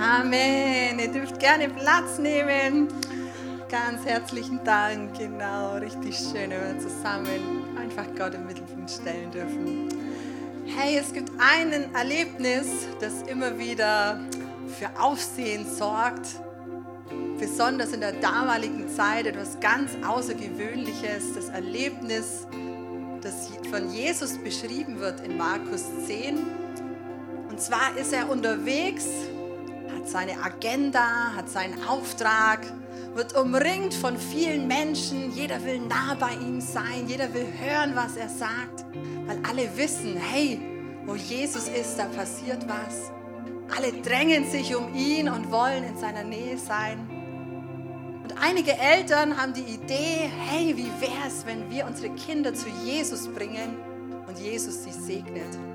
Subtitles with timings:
[0.00, 0.98] Amen.
[0.98, 2.88] Ihr dürft gerne Platz nehmen.
[3.68, 5.18] Ganz herzlichen Dank.
[5.18, 9.90] Genau, richtig schön, wenn wir zusammen einfach Gott im Mittelpunkt stellen dürfen.
[10.64, 14.20] Hey, es gibt ein Erlebnis, das immer wieder
[14.78, 16.28] für Aufsehen sorgt.
[17.38, 21.34] Besonders in der damaligen Zeit etwas ganz Außergewöhnliches.
[21.34, 22.46] Das Erlebnis,
[23.20, 26.38] das von Jesus beschrieben wird in Markus 10.
[27.50, 29.04] Und zwar ist er unterwegs
[30.00, 32.60] hat seine Agenda, hat seinen Auftrag,
[33.14, 35.30] wird umringt von vielen Menschen.
[35.32, 38.86] Jeder will nah bei ihm sein, jeder will hören, was er sagt,
[39.26, 40.58] weil alle wissen, hey,
[41.04, 43.10] wo Jesus ist, da passiert was.
[43.76, 47.08] Alle drängen sich um ihn und wollen in seiner Nähe sein.
[48.22, 52.68] Und einige Eltern haben die Idee, hey, wie wäre es, wenn wir unsere Kinder zu
[52.84, 53.76] Jesus bringen
[54.26, 55.69] und Jesus sie segnet.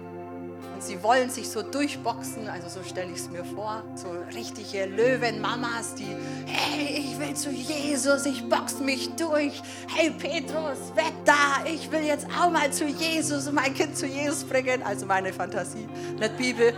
[0.75, 4.85] Und sie wollen sich so durchboxen, also so stelle ich es mir vor, so richtige
[4.88, 6.13] Löwenmamas, die,
[6.47, 9.61] hey, ich will zu Jesus, ich box mich durch.
[9.88, 14.05] Hey Petrus, weg da, ich will jetzt auch mal zu Jesus und mein Kind zu
[14.05, 14.83] Jesus bringen.
[14.83, 15.88] Also meine Fantasie,
[16.19, 16.73] nicht Bibel.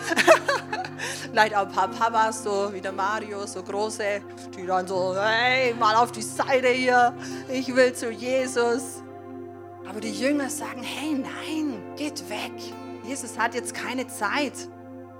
[1.31, 4.21] Vielleicht auch ein paar Papas, so wie der Mario, so große,
[4.55, 7.15] die dann so, hey, mal auf die Seite hier,
[7.49, 9.01] ich will zu Jesus.
[9.89, 12.53] Aber die Jünger sagen, hey, nein, geht weg.
[13.07, 14.53] Jesus hat jetzt keine Zeit.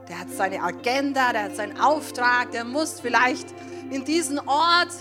[0.09, 3.47] Der hat seine Agenda, der hat seinen Auftrag, der muss vielleicht
[3.89, 4.93] in diesen Ort,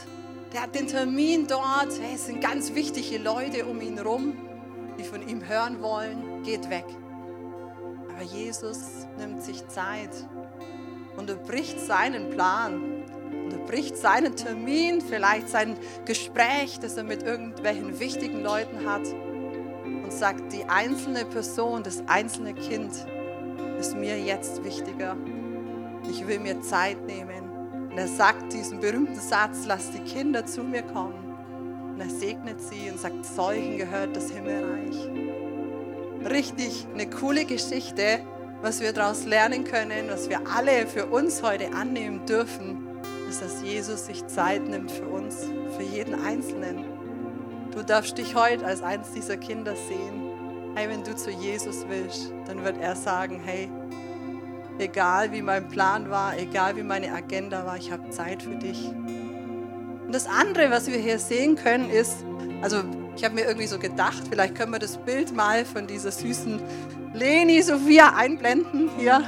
[0.53, 1.91] der hat den Termin dort.
[2.01, 4.37] Hey, es sind ganz wichtige Leute um ihn herum,
[4.98, 6.45] die von ihm hören wollen.
[6.45, 6.84] Geht weg.
[8.09, 8.79] Aber Jesus
[9.19, 10.11] nimmt sich Zeit
[11.17, 13.03] und er bricht seinen Plan.
[13.51, 19.03] Er bricht seinen Termin, vielleicht sein Gespräch, das er mit irgendwelchen wichtigen Leuten hat
[20.07, 22.93] und sagt, die einzelne Person, das einzelne Kind
[23.77, 25.17] ist mir jetzt wichtiger.
[26.09, 27.51] Ich will mir Zeit nehmen.
[27.91, 31.35] Und er sagt diesen berühmten Satz, lass die Kinder zu mir kommen.
[31.93, 35.11] Und er segnet sie und sagt, solchen gehört das Himmelreich.
[36.30, 38.20] Richtig eine coole Geschichte,
[38.63, 42.79] was wir daraus lernen können, was wir alle für uns heute annehmen dürfen,
[43.29, 46.95] ist, dass Jesus sich Zeit nimmt für uns, für jeden Einzelnen.
[47.77, 50.73] Du darfst dich heute als eines dieser Kinder sehen.
[50.75, 53.70] Hey, wenn du zu Jesus willst, dann wird er sagen, hey,
[54.79, 58.89] egal wie mein Plan war, egal wie meine Agenda war, ich habe Zeit für dich.
[58.89, 62.25] Und das andere, was wir hier sehen können, ist,
[62.63, 62.79] also
[63.15, 66.59] ich habe mir irgendwie so gedacht, vielleicht können wir das Bild mal von dieser süßen
[67.13, 69.23] Leni Sophia einblenden hier.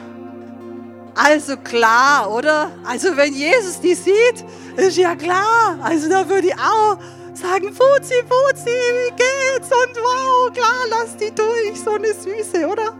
[1.14, 2.70] Also klar, oder?
[2.87, 4.42] Also wenn Jesus die sieht,
[4.78, 5.78] ist ja klar.
[5.82, 6.97] Also da würde ich auch
[7.38, 9.71] sagen, Fuzzi, Fuzzi, wie geht's?
[9.71, 12.94] Und wow, klar, lass die durch, so eine Süße, oder?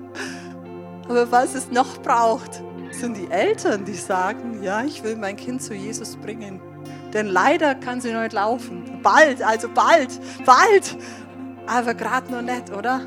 [1.09, 2.62] Aber was es noch braucht,
[2.93, 6.60] sind die Eltern, die sagen, ja, ich will mein Kind zu Jesus bringen.
[7.12, 9.00] Denn leider kann sie noch nicht laufen.
[9.03, 10.10] Bald, also bald,
[10.44, 10.97] bald.
[11.66, 13.00] Aber gerade noch nicht, oder?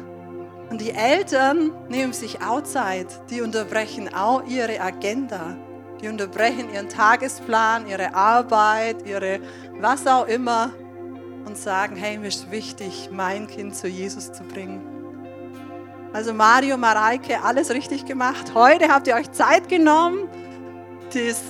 [0.70, 3.08] Und die Eltern nehmen sich auch Zeit.
[3.30, 5.58] Die unterbrechen auch ihre Agenda.
[6.02, 9.40] Die unterbrechen ihren Tagesplan, ihre Arbeit, ihre
[9.80, 10.72] was auch immer
[11.46, 14.82] und sagen, hey, mir ist wichtig, mein Kind zu Jesus zu bringen.
[16.14, 18.54] Also Mario, Mareike, alles richtig gemacht.
[18.54, 20.28] Heute habt ihr euch Zeit genommen.
[21.14, 21.42] Das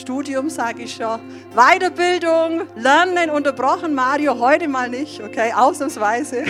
[0.00, 1.20] Studium, sage ich schon.
[1.54, 3.94] Weiterbildung, Lernen unterbrochen.
[3.94, 6.44] Mario, heute mal nicht, okay, ausnahmsweise.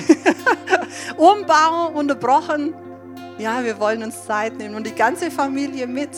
[1.16, 2.74] Umbau unterbrochen.
[3.38, 6.10] Ja, wir wollen uns Zeit nehmen und die ganze Familie mit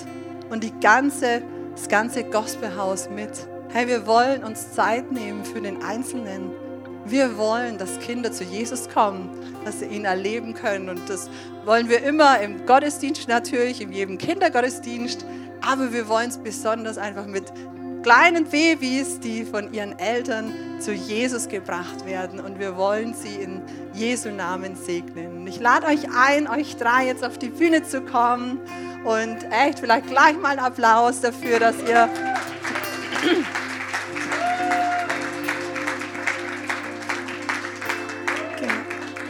[0.51, 1.43] und die ganze,
[1.75, 3.31] das ganze Gospelhaus mit.
[3.73, 6.51] Hey, wir wollen uns Zeit nehmen für den Einzelnen.
[7.05, 9.29] Wir wollen, dass Kinder zu Jesus kommen,
[9.65, 10.89] dass sie ihn erleben können.
[10.89, 11.29] Und das
[11.65, 15.27] wollen wir immer im Gottesdienst natürlich, in jedem Kindergottesdienst.
[15.61, 17.53] Aber wir wollen es besonders einfach mit
[18.03, 22.41] kleinen Babys, die von ihren Eltern zu Jesus gebracht werden.
[22.41, 23.63] Und wir wollen sie in
[23.93, 25.39] Jesu Namen segnen.
[25.39, 28.61] Und ich lade euch ein, euch drei jetzt auf die Bühne zu kommen.
[29.05, 32.09] Und echt vielleicht gleich mal einen Applaus dafür, dass ihr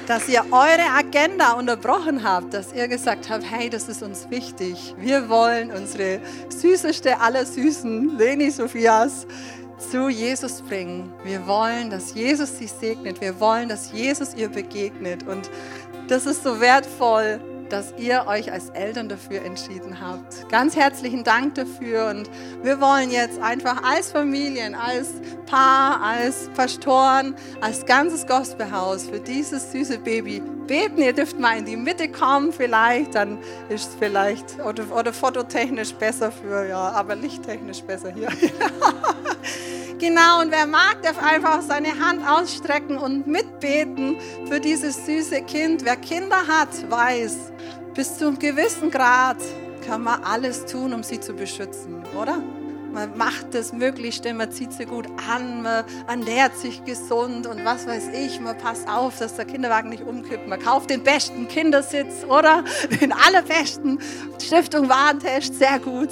[0.06, 4.94] dass ihr eure Agenda unterbrochen habt, dass ihr gesagt habt, hey, das ist uns wichtig.
[4.98, 9.26] Wir wollen unsere süßeste aller Süßen, Leni Sophias,
[9.78, 11.12] zu Jesus bringen.
[11.24, 13.20] Wir wollen, dass Jesus sie segnet.
[13.20, 15.26] Wir wollen, dass Jesus ihr begegnet.
[15.26, 15.50] Und
[16.08, 20.48] das ist so wertvoll, dass ihr euch als Eltern dafür entschieden habt.
[20.48, 22.30] Ganz herzlichen Dank dafür und
[22.62, 25.08] wir wollen jetzt einfach als Familien, als
[25.46, 30.98] Paar, als Pastoren, als ganzes Gospelhaus für dieses süße Baby beten.
[30.98, 35.94] Ihr dürft mal in die Mitte kommen vielleicht, dann ist es vielleicht oder, oder fototechnisch
[35.94, 38.28] besser für, ja, aber lichttechnisch besser hier.
[39.98, 45.86] Genau, und wer mag, darf einfach seine Hand ausstrecken und mitbeten für dieses süße Kind.
[45.86, 47.50] Wer Kinder hat, weiß,
[47.94, 49.38] bis zu einem gewissen Grad
[49.86, 52.42] kann man alles tun, um sie zu beschützen, oder?
[52.96, 57.86] Man macht das Möglichste, man zieht sie gut an, man ernährt sich gesund und was
[57.86, 62.24] weiß ich, man passt auf, dass der Kinderwagen nicht umkippt, man kauft den besten Kindersitz,
[62.26, 62.64] oder?
[63.02, 64.00] Den allerbesten.
[64.42, 66.08] Stiftung Warentest, sehr gut.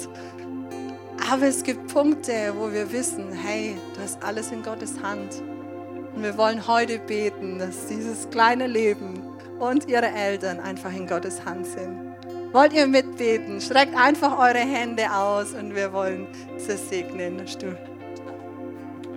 [1.31, 5.41] Aber es gibt Punkte, wo wir wissen, hey, das ist alles in Gottes Hand.
[6.15, 9.23] Und wir wollen heute beten, dass dieses kleine Leben
[9.57, 12.04] und ihre Eltern einfach in Gottes Hand sind.
[12.55, 13.59] Wollt ihr mitbeten?
[13.59, 16.25] Streckt einfach eure Hände aus und wir wollen
[16.57, 17.45] sie segnen.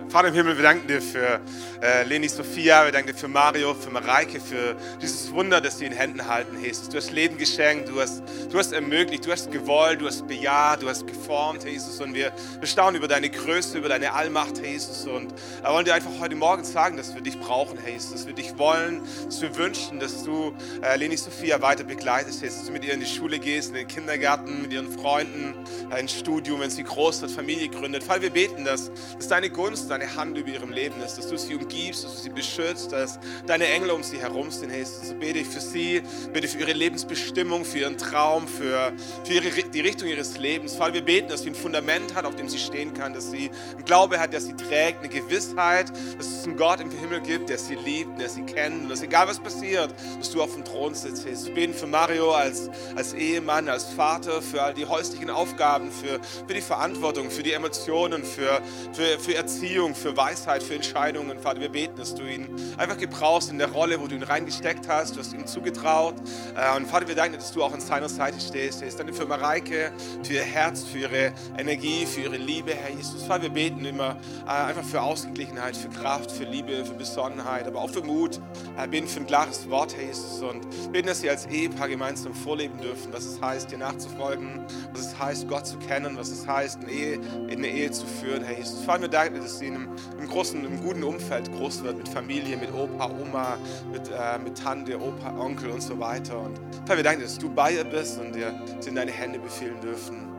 [0.09, 1.39] Vater im Himmel, wir danken dir für
[1.83, 5.85] äh, Leni Sophia, wir danken dir für Mario, für Mareike, für dieses Wunder, das sie
[5.85, 6.89] in Händen halten, Jesus.
[6.89, 10.81] Du hast Leben geschenkt, du hast, du hast ermöglicht, du hast gewollt, du hast bejaht,
[10.81, 12.01] du hast geformt, Jesus.
[12.01, 15.05] Und wir, wir staunen über deine Größe, über deine Allmacht, Jesus.
[15.05, 18.33] Und wir wollen dir einfach heute Morgen sagen, dass wir dich brauchen, Jesus, dass wir
[18.33, 22.73] dich wollen, dass wir wünschen, dass du äh, Leni Sophia weiter begleitest, Jesus, dass du
[22.73, 25.53] mit ihr in die Schule gehst, in den Kindergarten, mit ihren Freunden,
[25.91, 28.03] äh, ins Studium, wenn sie groß wird, Familie gründet.
[28.03, 31.37] Vater, wir beten, dass, dass deine Gunst, deine Hand über ihrem Leben ist, dass du
[31.37, 35.09] sie umgibst, dass du sie beschützt, dass deine Engel um sie herum sind, Jesus.
[35.09, 36.01] So bete ich für sie,
[36.33, 38.93] bete für ihre Lebensbestimmung, für ihren Traum, für,
[39.23, 40.75] für ihre, die Richtung ihres Lebens.
[40.75, 43.49] Vater, wir beten, dass sie ein Fundament hat, auf dem sie stehen kann, dass sie
[43.71, 47.49] einen Glaube hat, der sie trägt, eine Gewissheit, dass es einen Gott im Himmel gibt,
[47.49, 50.63] der sie liebt, der sie kennt und dass egal was passiert, dass du auf dem
[50.63, 51.47] Thron sitzt, Jesus.
[51.47, 56.19] Wir beten für Mario als, als Ehemann, als Vater, für all die häuslichen Aufgaben, für,
[56.47, 58.61] für die Verantwortung, für die Emotionen, für,
[58.93, 61.39] für, für Erziehung, für Weisheit, für Entscheidungen.
[61.39, 62.47] Vater, wir beten, dass du ihn
[62.77, 65.15] einfach gebrauchst in der Rolle, wo du ihn reingesteckt hast.
[65.15, 66.15] Du hast ihm zugetraut.
[66.55, 68.81] Äh, und Vater, wir danken dass du auch an seiner Seite stehst.
[68.81, 69.91] Ich danke für Mareike,
[70.23, 73.23] für ihr Herz, für ihre Energie, für ihre Liebe, Herr Jesus.
[73.23, 77.81] Vater, wir beten immer äh, einfach für Ausgeglichenheit, für Kraft, für Liebe, für Besonnenheit, aber
[77.81, 78.39] auch für Mut.
[78.77, 80.41] Wir beten für ein klares Wort, Herr Jesus.
[80.41, 85.07] Und beten, dass sie als Ehepaar gemeinsam vorleben dürfen, was es heißt, dir nachzufolgen, was
[85.07, 87.13] es heißt, Gott zu kennen, was es heißt, eine Ehe,
[87.47, 88.83] in eine Ehe zu führen, Herr Jesus.
[88.83, 92.09] Vater, wir danken dass sie in einem im großen, im guten Umfeld groß wird, mit
[92.09, 93.57] Familie, mit Opa, Oma,
[93.91, 96.39] mit, äh, mit Tante, Opa, Onkel und so weiter.
[96.39, 98.53] Und Herr, wir danken, dass du bei ihr bist und dir
[98.85, 100.29] in deine Hände befehlen dürfen.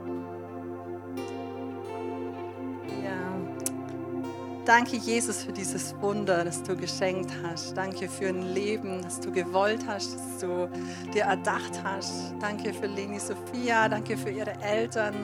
[4.70, 7.76] Danke, Jesus, für dieses Wunder, das du geschenkt hast.
[7.76, 10.70] Danke für ein Leben, das du gewollt hast, das du
[11.12, 12.34] dir erdacht hast.
[12.40, 15.14] Danke für Leni Sophia, danke für ihre Eltern.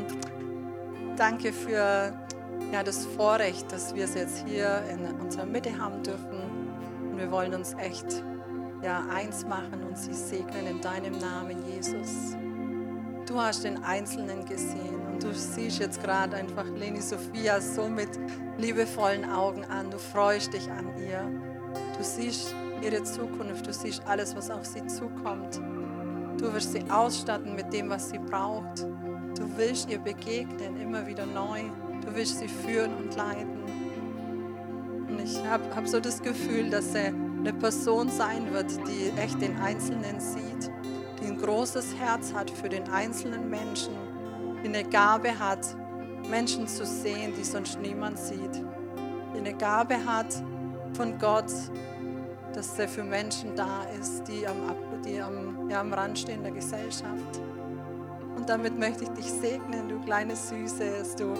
[1.17, 2.13] Danke für
[2.73, 6.41] ja, das Vorrecht, dass wir es jetzt hier in unserer Mitte haben dürfen.
[7.11, 8.23] Und wir wollen uns echt
[8.83, 12.37] ja, eins machen und sie segnen in deinem Namen, Jesus.
[13.27, 18.09] Du hast den Einzelnen gesehen und du siehst jetzt gerade einfach Leni Sophia so mit
[18.59, 19.91] liebevollen Augen an.
[19.91, 21.29] Du freust dich an ihr.
[21.97, 25.61] Du siehst ihre Zukunft, du siehst alles, was auf sie zukommt.
[26.39, 28.83] Du wirst sie ausstatten mit dem, was sie braucht.
[29.37, 31.63] Du willst ihr begegnen, immer wieder neu.
[32.05, 33.63] Du willst sie führen und leiten.
[35.09, 39.41] Und ich habe hab so das Gefühl, dass er eine Person sein wird, die echt
[39.41, 40.71] den Einzelnen sieht,
[41.21, 43.95] die ein großes Herz hat für den einzelnen Menschen,
[44.63, 45.77] die eine Gabe hat,
[46.29, 48.63] Menschen zu sehen, die sonst niemand sieht,
[49.35, 50.35] die eine Gabe hat
[50.95, 51.53] von Gott,
[52.53, 54.57] dass er für Menschen da ist, die am,
[55.05, 57.41] die am, ja, am Rand stehen der Gesellschaft.
[58.37, 61.33] Und damit möchte ich dich segnen, du kleine Süße, dass du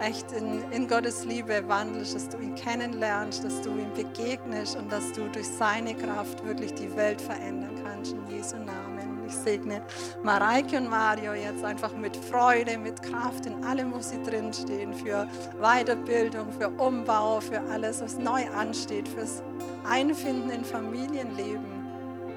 [0.00, 4.92] echt in, in Gottes Liebe wandelst, dass du ihn kennenlernst, dass du ihm begegnest und
[4.92, 8.12] dass du durch seine Kraft wirklich die Welt verändern kannst.
[8.12, 8.92] In Jesu Namen.
[9.26, 9.80] Ich segne
[10.22, 15.26] Mareike und Mario jetzt einfach mit Freude, mit Kraft in allem, wo sie drinstehen, für
[15.58, 19.42] Weiterbildung, für Umbau, für alles, was neu ansteht, fürs
[19.88, 21.86] Einfinden in Familienleben,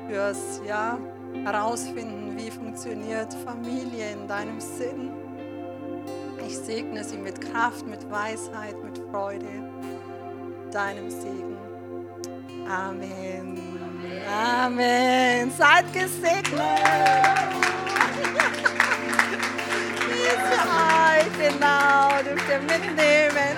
[0.07, 0.98] fürs, ja,
[1.43, 5.12] herausfinden, wie funktioniert Familie in deinem Sinn.
[6.46, 9.48] Ich segne sie mit Kraft, mit Weisheit, mit Freude,
[10.72, 11.58] deinem Segen.
[12.70, 13.60] Amen.
[14.30, 15.51] Amen.
[15.51, 16.62] Seid gesegnet.
[21.38, 23.58] Genau, dürft ihr mitnehmen.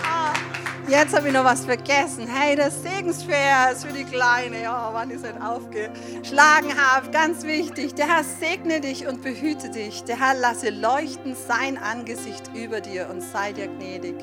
[0.88, 2.28] Oh, Jetzt habe ich noch was vergessen.
[2.28, 4.64] Hey, das Segensvers für die Kleine.
[4.64, 7.10] Ja, wann ich es nicht aufgeschlagen habe.
[7.12, 7.96] Ganz wichtig.
[7.96, 10.04] Der Herr segne dich und behüte dich.
[10.04, 14.16] Der Herr lasse leuchten sein Angesicht über dir und sei dir gnädig.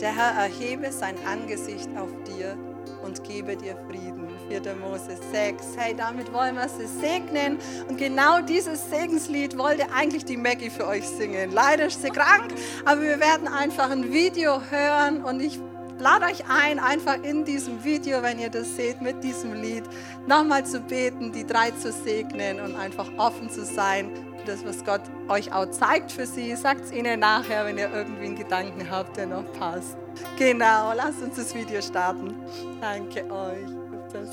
[0.00, 2.56] Der Herr erhebe sein Angesicht auf dir
[3.04, 4.28] und gebe dir Frieden.
[4.48, 4.60] 4.
[4.76, 5.64] Mose 6.
[5.76, 7.58] Hey, damit wollen wir sie segnen.
[7.88, 11.50] Und genau dieses Segenslied wollte eigentlich die Maggie für euch singen.
[11.52, 12.54] Leider ist sie krank,
[12.84, 15.58] aber wir werden einfach ein Video hören und ich
[15.98, 19.84] lade euch ein, einfach in diesem Video, wenn ihr das seht, mit diesem Lied
[20.26, 24.84] nochmal zu beten, die drei zu segnen und einfach offen zu sein für das, was
[24.84, 26.54] Gott euch auch zeigt für sie.
[26.56, 29.96] Sagt es ihnen nachher, wenn ihr irgendwie einen Gedanken habt, der noch passt.
[30.38, 32.34] Genau, lasst uns das Video starten.
[32.80, 33.68] Danke euch.
[34.12, 34.30] Das.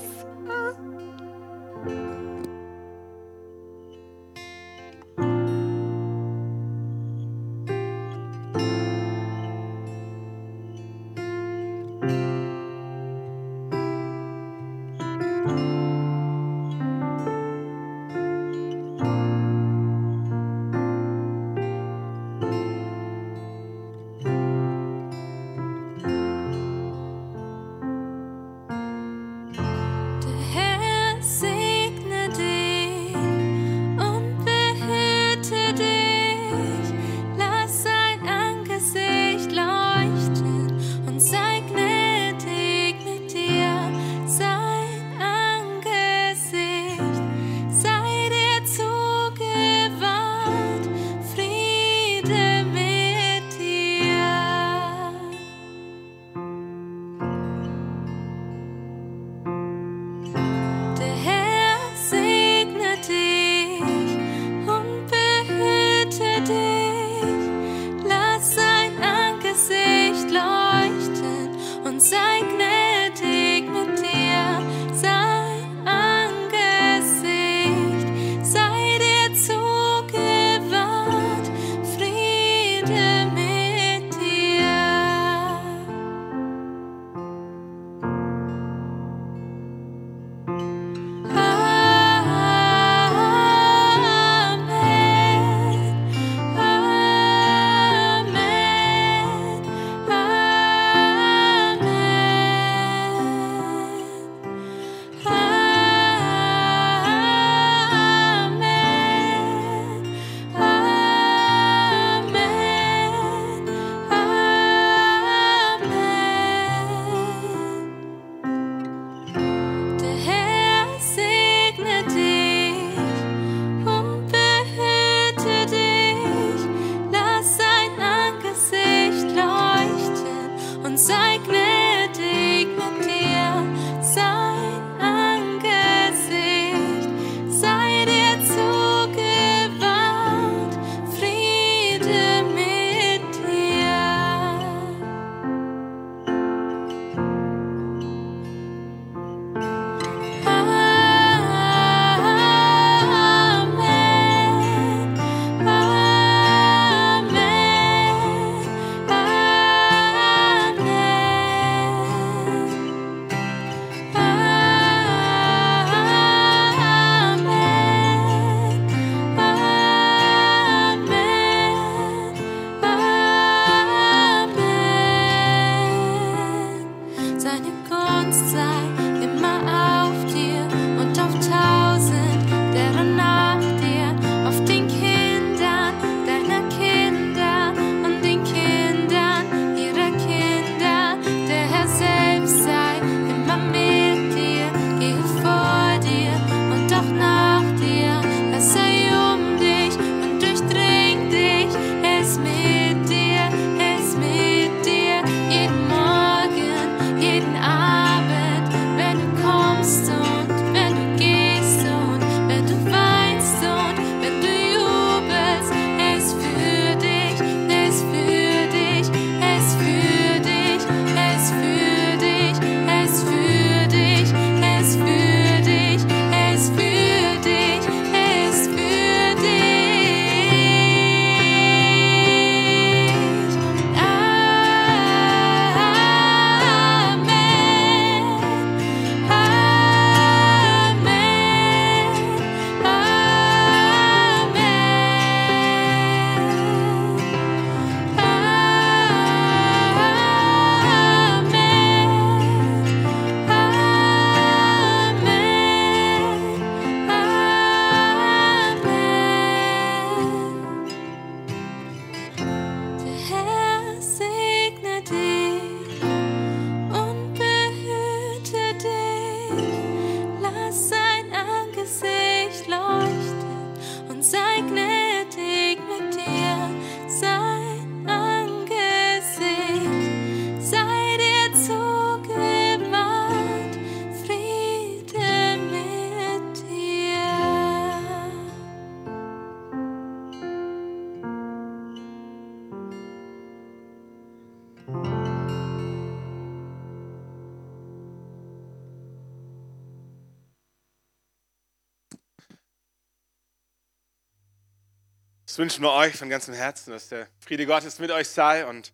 [305.52, 308.64] Das wünschen wir euch von ganzem Herzen, dass der Friede Gottes mit euch sei.
[308.64, 308.90] Und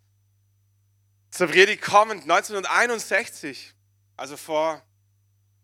[1.30, 3.74] zur Predigt kommend, 1961,
[4.16, 4.82] also vor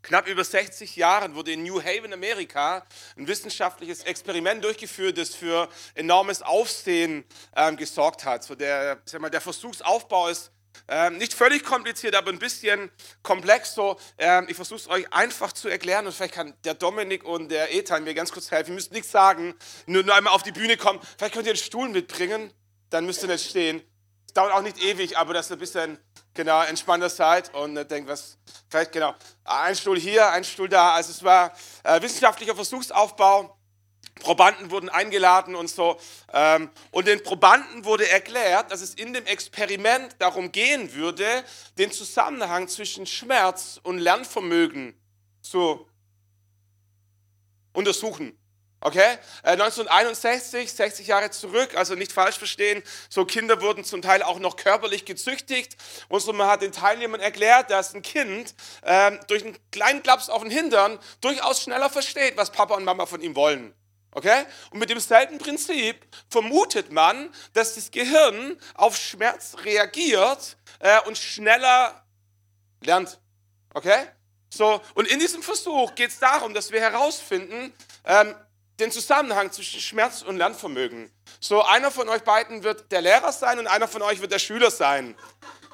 [0.02, 2.86] knapp über 60 Jahren, wurde in New Haven, Amerika,
[3.16, 7.24] ein wissenschaftliches Experiment durchgeführt, das für enormes Aufsehen
[7.56, 8.44] ähm, gesorgt hat.
[8.44, 10.52] So der, sag mal, der Versuchsaufbau ist
[10.88, 12.90] ähm, nicht völlig kompliziert, aber ein bisschen
[13.22, 13.74] komplex.
[13.74, 17.48] So, ähm, ich versuche es euch einfach zu erklären und vielleicht kann der Dominik und
[17.48, 18.70] der Ethan mir ganz kurz helfen.
[18.70, 19.54] Ihr müsst nichts sagen,
[19.86, 21.00] nur, nur einmal auf die Bühne kommen.
[21.16, 22.52] Vielleicht könnt ihr einen Stuhl mitbringen,
[22.90, 23.82] dann müsst ihr nicht stehen.
[24.26, 25.98] Es dauert auch nicht ewig, aber dass ihr ein bisschen
[26.34, 28.36] genau, entspannter seid und äh, denkt, was,
[28.68, 29.14] vielleicht genau,
[29.44, 30.94] ein Stuhl hier, ein Stuhl da.
[30.94, 31.52] Also es war
[31.84, 33.56] äh, wissenschaftlicher Versuchsaufbau.
[34.20, 35.98] Probanden wurden eingeladen und so.
[36.32, 41.26] Ähm, und den Probanden wurde erklärt, dass es in dem Experiment darum gehen würde,
[41.78, 44.94] den Zusammenhang zwischen Schmerz und Lernvermögen
[45.42, 45.86] zu
[47.72, 48.38] untersuchen.
[48.80, 49.16] Okay?
[49.42, 54.38] 1961, äh, 60 Jahre zurück, also nicht falsch verstehen, so Kinder wurden zum Teil auch
[54.38, 55.76] noch körperlich gezüchtigt.
[56.08, 58.54] Und so man hat den Teilnehmern erklärt, dass ein Kind
[58.84, 63.06] ähm, durch einen kleinen Klaps auf den Hintern durchaus schneller versteht, was Papa und Mama
[63.06, 63.74] von ihm wollen.
[64.14, 64.46] Okay?
[64.70, 72.04] Und mit demselben Prinzip vermutet man, dass das Gehirn auf Schmerz reagiert äh, und schneller
[72.80, 73.18] lernt.
[73.74, 74.06] Okay?
[74.50, 77.72] So, und in diesem Versuch geht es darum, dass wir herausfinden,
[78.04, 78.34] ähm,
[78.78, 81.10] den Zusammenhang zwischen Schmerz und Lernvermögen.
[81.40, 84.38] So, einer von euch beiden wird der Lehrer sein und einer von euch wird der
[84.38, 85.16] Schüler sein.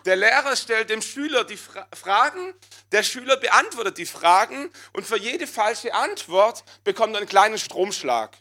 [0.06, 2.54] Der Lehrer stellt dem Schüler die Fra Fragen,
[2.92, 8.36] der Schüler beantwortet die Fragen und für jede falsche Antwort bekommt er einen kleinen Stromschlag.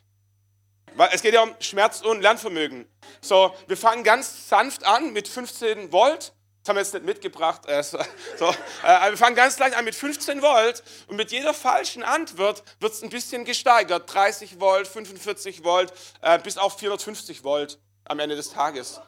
[1.12, 2.90] Es geht ja um Schmerz und Lernvermögen.
[3.22, 6.34] So, wir fangen ganz sanft an mit 15 Volt.
[6.62, 7.66] Das haben wir jetzt nicht mitgebracht.
[7.68, 12.04] Äh, so, äh, wir fangen ganz leicht an mit 15 Volt und mit jeder falschen
[12.04, 14.14] Antwort wird es ein bisschen gesteigert.
[14.14, 19.00] 30 Volt, 45 Volt, äh, bis auf 450 Volt am Ende des Tages.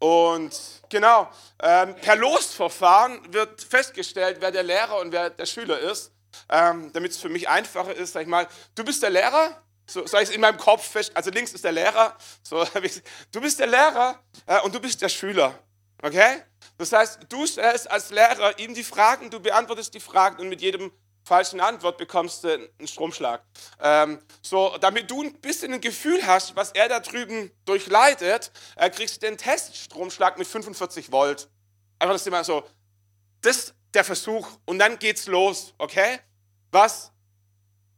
[0.00, 0.58] Und
[0.88, 1.30] genau,
[1.62, 6.10] ähm, per Losverfahren wird festgestellt, wer der Lehrer und wer der Schüler ist,
[6.48, 10.06] ähm, damit es für mich einfacher ist, sag ich mal, du bist der Lehrer, so
[10.06, 12.64] sage ich es in meinem Kopf fest, also links ist der Lehrer, so,
[13.32, 15.58] du bist der Lehrer äh, und du bist der Schüler,
[16.02, 16.44] okay?
[16.78, 20.62] Das heißt, du stellst als Lehrer ihm die Fragen, du beantwortest die Fragen und mit
[20.62, 20.90] jedem
[21.24, 23.42] falschen Antwort bekommst du einen Stromschlag.
[23.80, 28.90] Ähm, so, damit du ein bisschen ein Gefühl hast, was er da drüben durchleidet, äh,
[28.90, 31.48] kriegst du den Teststromschlag mit 45 Volt.
[31.98, 32.64] Einfach das immer so.
[33.42, 36.20] Das ist der Versuch und dann geht's los, okay?
[36.70, 37.12] Was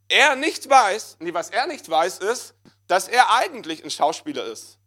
[0.08, 2.54] er nicht weiß, nee, was er nicht weiß, ist,
[2.86, 4.78] dass er eigentlich ein Schauspieler ist.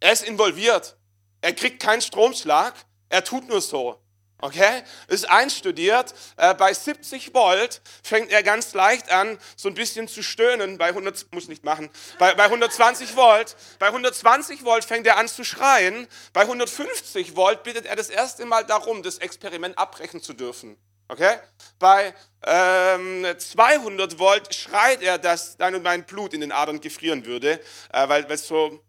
[0.00, 0.96] Er ist involviert.
[1.40, 2.74] Er kriegt keinen Stromschlag.
[3.08, 4.00] Er tut nur so.
[4.40, 4.82] Okay?
[5.08, 6.14] Ist einstudiert.
[6.36, 10.78] Äh, bei 70 Volt fängt er ganz leicht an, so ein bisschen zu stöhnen.
[10.78, 11.90] Bei 100, muss nicht machen.
[12.18, 13.56] Bei, bei 120 Volt.
[13.78, 16.06] Bei 120 Volt fängt er an zu schreien.
[16.32, 20.76] Bei 150 Volt bittet er das erste Mal darum, das Experiment abbrechen zu dürfen.
[21.08, 21.38] Okay?
[21.78, 22.14] Bei
[22.46, 27.60] ähm, 200 Volt schreit er, dass dein und mein Blut in den Adern gefrieren würde,
[27.92, 28.84] äh, weil, weil so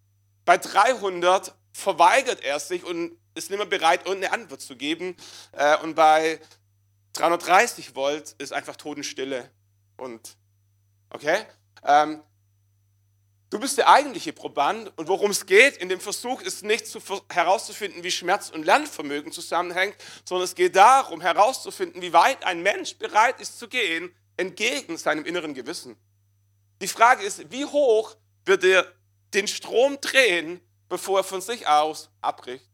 [0.45, 5.15] bei 300 verweigert er sich und ist nicht mehr bereit, irgendeine Antwort zu geben.
[5.51, 6.39] Äh, und bei
[7.13, 9.49] 330 Volt ist einfach Totenstille.
[9.97, 10.37] Und,
[11.09, 11.45] okay?
[11.83, 12.21] Ähm,
[13.49, 16.99] du bist der eigentliche Proband und worum es geht in dem Versuch ist nicht zu,
[17.29, 22.97] herauszufinden, wie Schmerz und Lernvermögen zusammenhängt, sondern es geht darum herauszufinden, wie weit ein Mensch
[22.97, 25.97] bereit ist zu gehen entgegen seinem inneren Gewissen.
[26.81, 28.15] Die Frage ist, wie hoch
[28.45, 28.89] wird er
[29.33, 32.68] den Strom drehen, bevor er von sich aus abbricht?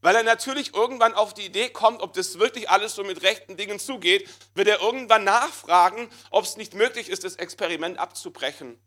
[0.00, 3.56] Weil er natürlich irgendwann auf die Idee kommt, ob das wirklich alles so mit rechten
[3.56, 8.78] Dingen zugeht, wird er irgendwann nachfragen, ob es nicht möglich ist, das Experiment abzubrechen.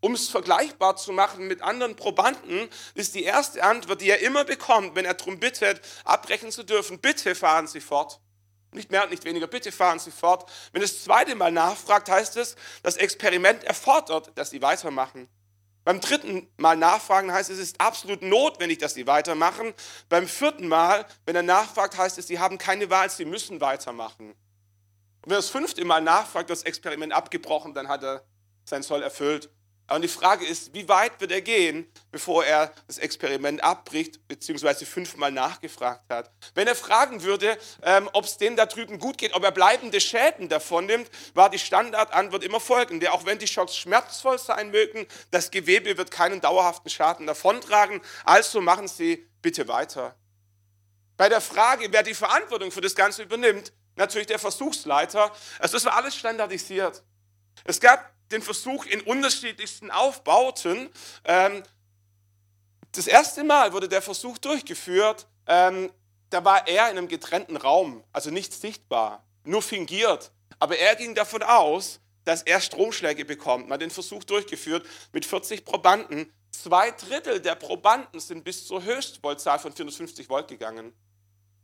[0.00, 4.44] Um es vergleichbar zu machen mit anderen Probanden, ist die erste Antwort, die er immer
[4.44, 8.20] bekommt, wenn er darum bittet, abbrechen zu dürfen, bitte fahren Sie fort.
[8.72, 10.48] Nicht mehr und nicht weniger, bitte fahren Sie fort.
[10.72, 15.28] Wenn das zweite Mal nachfragt, heißt es, das Experiment erfordert, dass Sie weitermachen.
[15.84, 19.72] Beim dritten Mal nachfragen heißt es, es ist absolut notwendig, dass sie weitermachen.
[20.08, 24.30] Beim vierten Mal, wenn er nachfragt, heißt es, sie haben keine Wahl, sie müssen weitermachen.
[24.30, 28.24] Und wenn er das fünfte Mal nachfragt, das Experiment abgebrochen, dann hat er
[28.64, 29.50] sein Soll erfüllt.
[29.90, 34.86] Und die Frage ist, wie weit wird er gehen, bevor er das Experiment abbricht, beziehungsweise
[34.86, 36.30] fünfmal nachgefragt hat?
[36.54, 40.00] Wenn er fragen würde, ähm, ob es denen da drüben gut geht, ob er bleibende
[40.00, 43.12] Schäden davon nimmt, war die Standardantwort immer folgende.
[43.12, 48.60] Auch wenn die Schocks schmerzvoll sein mögen, das Gewebe wird keinen dauerhaften Schaden davontragen, also
[48.60, 50.14] machen Sie bitte weiter.
[51.16, 55.32] Bei der Frage, wer die Verantwortung für das Ganze übernimmt, natürlich der Versuchsleiter.
[55.58, 57.02] Also das war alles standardisiert.
[57.64, 60.88] Es gab den Versuch in unterschiedlichsten Aufbauten.
[61.24, 61.62] Ähm,
[62.92, 65.92] das erste Mal wurde der Versuch durchgeführt, ähm,
[66.30, 70.30] da war er in einem getrennten Raum, also nicht sichtbar, nur fingiert.
[70.58, 73.64] Aber er ging davon aus, dass er Stromschläge bekommt.
[73.64, 76.32] Man hat den Versuch durchgeführt mit 40 Probanden.
[76.50, 80.92] Zwei Drittel der Probanden sind bis zur Höchstvoltzahl von 450 Volt gegangen.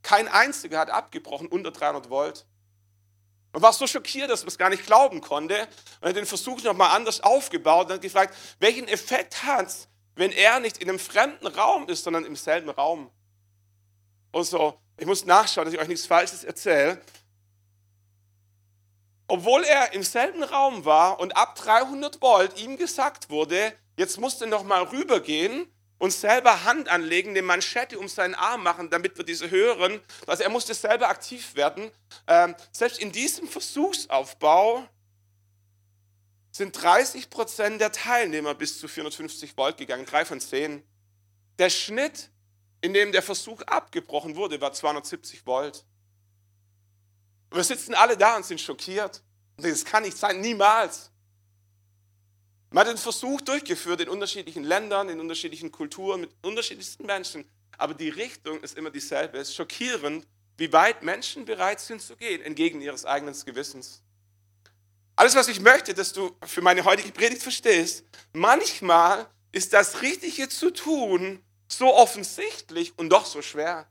[0.03, 2.47] Kein einziger hat abgebrochen unter 300 Volt.
[3.57, 5.67] Man war so schockiert, dass man es gar nicht glauben konnte
[6.03, 10.31] und hat den Versuch nochmal anders aufgebaut und hat gefragt, welchen Effekt hat es, wenn
[10.31, 13.11] er nicht in einem fremden Raum ist, sondern im selben Raum.
[14.31, 17.01] Und so, ich muss nachschauen, dass ich euch nichts Falsches erzähle.
[19.27, 24.43] Obwohl er im selben Raum war und ab 300 Volt ihm gesagt wurde, jetzt musst
[24.43, 25.67] du nochmal rübergehen
[25.99, 30.01] und selber Hand anlegen, eine Manschette um seinen Arm machen, damit wir diese hören.
[30.27, 31.91] Also er musste selber aktiv werden.
[32.27, 34.87] Ähm, selbst in diesem Versuchsaufbau
[36.51, 40.83] sind 30 Prozent der Teilnehmer bis zu 450 Volt gegangen, drei von zehn.
[41.59, 42.31] Der Schnitt,
[42.81, 45.85] in dem der Versuch abgebrochen wurde, war 270 Volt.
[47.51, 49.23] Und wir sitzen alle da und sind schockiert.
[49.57, 51.11] Das kann nicht sein, niemals.
[52.71, 57.45] Man hat den Versuch durchgeführt in unterschiedlichen Ländern, in unterschiedlichen Kulturen, mit unterschiedlichsten Menschen.
[57.79, 59.39] Aber die Richtung ist immer dieselbe.
[59.39, 60.27] Es ist schockierend,
[60.57, 64.03] wie weit Menschen bereit sind zu gehen, entgegen ihres eigenen Gewissens.
[65.15, 70.49] Alles, was ich möchte, dass du für meine heutige Predigt verstehst, manchmal ist das Richtige
[70.49, 73.87] zu tun so offensichtlich und doch so schwer.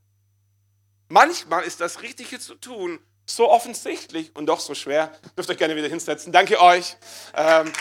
[1.10, 5.12] Manchmal ist das Richtige zu tun so offensichtlich und doch so schwer.
[5.36, 6.32] Dürft euch gerne wieder hinsetzen.
[6.32, 6.96] Danke euch.
[7.34, 7.72] Ähm,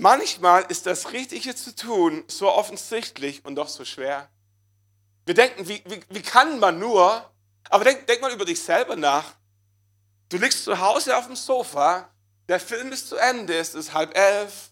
[0.00, 4.28] Manchmal ist das Richtige zu tun so offensichtlich und doch so schwer.
[5.26, 7.28] Wir denken, wie, wie, wie kann man nur?
[7.68, 9.34] Aber denk, denk mal über dich selber nach.
[10.28, 12.08] Du liegst zu Hause auf dem Sofa,
[12.48, 14.70] der Film ist zu Ende, es ist halb elf,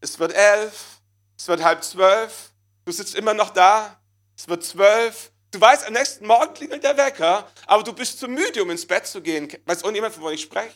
[0.00, 1.00] es wird elf,
[1.36, 2.53] es wird halb zwölf,
[2.84, 4.00] du sitzt immer noch da,
[4.36, 8.28] es wird zwölf, du weißt, am nächsten Morgen klingelt der Wecker, aber du bist zu
[8.28, 9.48] müde, um ins Bett zu gehen.
[9.64, 10.74] Weiß irgendjemand, von wo ich spreche?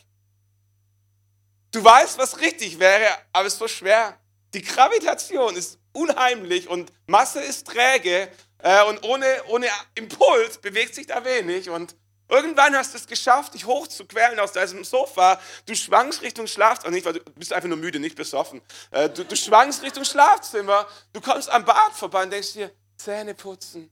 [1.71, 4.17] Du weißt, was richtig wäre, aber es ist so schwer.
[4.53, 11.05] Die Gravitation ist unheimlich und Masse ist träge äh, und ohne, ohne Impuls bewegt sich
[11.05, 11.69] da wenig.
[11.69, 11.95] Und
[12.29, 15.39] irgendwann hast du es geschafft, dich hochzuquälen aus deinem Sofa.
[15.65, 18.61] Du schwankst Richtung Schlafzimmer, nicht, weil du bist einfach nur müde, nicht besoffen.
[18.91, 23.33] Äh, du, du schwankst Richtung Schlafzimmer, du kommst am Bad vorbei und denkst dir, Zähne
[23.33, 23.89] putzen.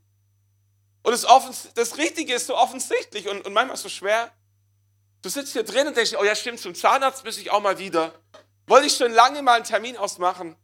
[1.04, 1.26] Und das,
[1.73, 4.32] das Richtige ist so offensichtlich und, und manchmal so schwer.
[5.21, 7.80] Du sitzt hier drin und denkst, oh ja stimmt, zum Zahnarzt muss ich auch mal
[7.80, 8.13] wieder.
[8.67, 10.56] Wollte ich schon lange mal einen Termin ausmachen.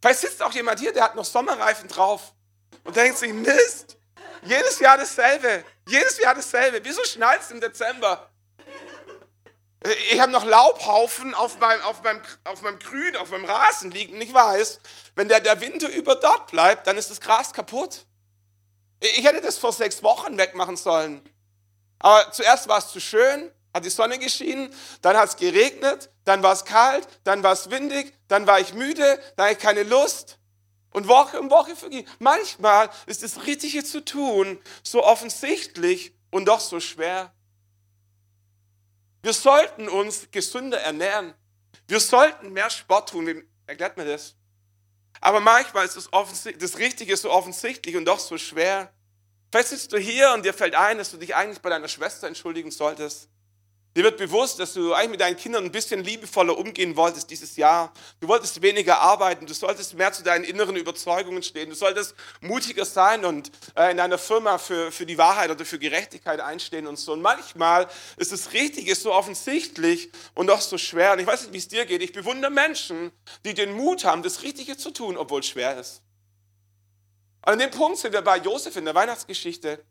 [0.00, 2.34] Vielleicht sitzt auch jemand hier, der hat noch Sommerreifen drauf
[2.84, 3.96] und denkt sich, Mist,
[4.44, 6.80] jedes Jahr dasselbe, jedes Jahr dasselbe.
[6.82, 8.30] Wieso schneit es im Dezember?
[10.10, 14.14] Ich habe noch Laubhaufen auf meinem, auf, meinem, auf meinem Grün, auf meinem Rasen liegen
[14.14, 14.80] und ich weiß,
[15.14, 18.06] wenn der, der Winter über dort bleibt, dann ist das Gras kaputt.
[19.00, 21.22] Ich hätte das vor sechs Wochen wegmachen sollen.
[21.98, 26.42] Aber zuerst war es zu schön, hat die Sonne geschienen, dann hat es geregnet, dann
[26.42, 29.82] war es kalt, dann war es windig, dann war ich müde, dann hatte ich keine
[29.82, 30.38] Lust.
[30.94, 32.06] Und Woche um Woche verging.
[32.20, 37.34] Manchmal ist das Richtige zu tun so offensichtlich und doch so schwer.
[39.20, 41.34] Wir sollten uns gesünder ernähren.
[41.88, 43.26] Wir sollten mehr Sport tun.
[43.26, 44.36] Wie erklärt mir das?
[45.20, 46.08] Aber manchmal ist das,
[46.58, 48.92] das Richtige so offensichtlich und doch so schwer.
[49.50, 52.28] Vielleicht sitzt du hier und dir fällt ein, dass du dich eigentlich bei deiner Schwester
[52.28, 53.28] entschuldigen solltest.
[53.96, 57.54] Dir wird bewusst, dass du eigentlich mit deinen Kindern ein bisschen liebevoller umgehen wolltest dieses
[57.54, 57.92] Jahr.
[58.18, 62.84] Du wolltest weniger arbeiten, du solltest mehr zu deinen inneren Überzeugungen stehen, du solltest mutiger
[62.84, 66.98] sein und äh, in deiner Firma für, für die Wahrheit oder für Gerechtigkeit einstehen und
[66.98, 67.12] so.
[67.12, 71.12] Und manchmal ist das Richtige so offensichtlich und doch so schwer.
[71.12, 72.02] Und ich weiß nicht, wie es dir geht.
[72.02, 73.12] Ich bewundere Menschen,
[73.44, 76.02] die den Mut haben, das Richtige zu tun, obwohl es schwer ist.
[77.46, 79.84] Und an dem Punkt sind wir bei Josef in der Weihnachtsgeschichte.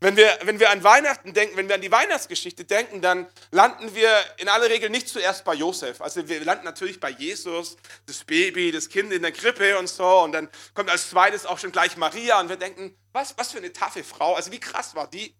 [0.00, 3.96] Wenn wir, wenn wir an Weihnachten denken, wenn wir an die Weihnachtsgeschichte denken, dann landen
[3.96, 6.00] wir in aller Regel nicht zuerst bei Josef.
[6.00, 10.20] Also wir landen natürlich bei Jesus, das Baby, das Kind in der Krippe und so.
[10.20, 13.58] Und dann kommt als zweites auch schon gleich Maria und wir denken, was, was für
[13.58, 14.34] eine taffe Frau.
[14.34, 15.34] Also wie krass war die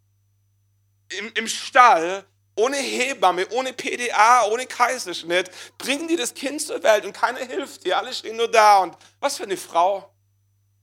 [1.11, 2.25] im, im Stall,
[2.57, 7.87] ohne Hebamme, ohne PDA, ohne Kaiserschnitt, bringen die das Kind zur Welt und keiner hilft
[7.87, 7.97] ihr.
[7.97, 10.13] Alle stehen nur da und was für eine Frau.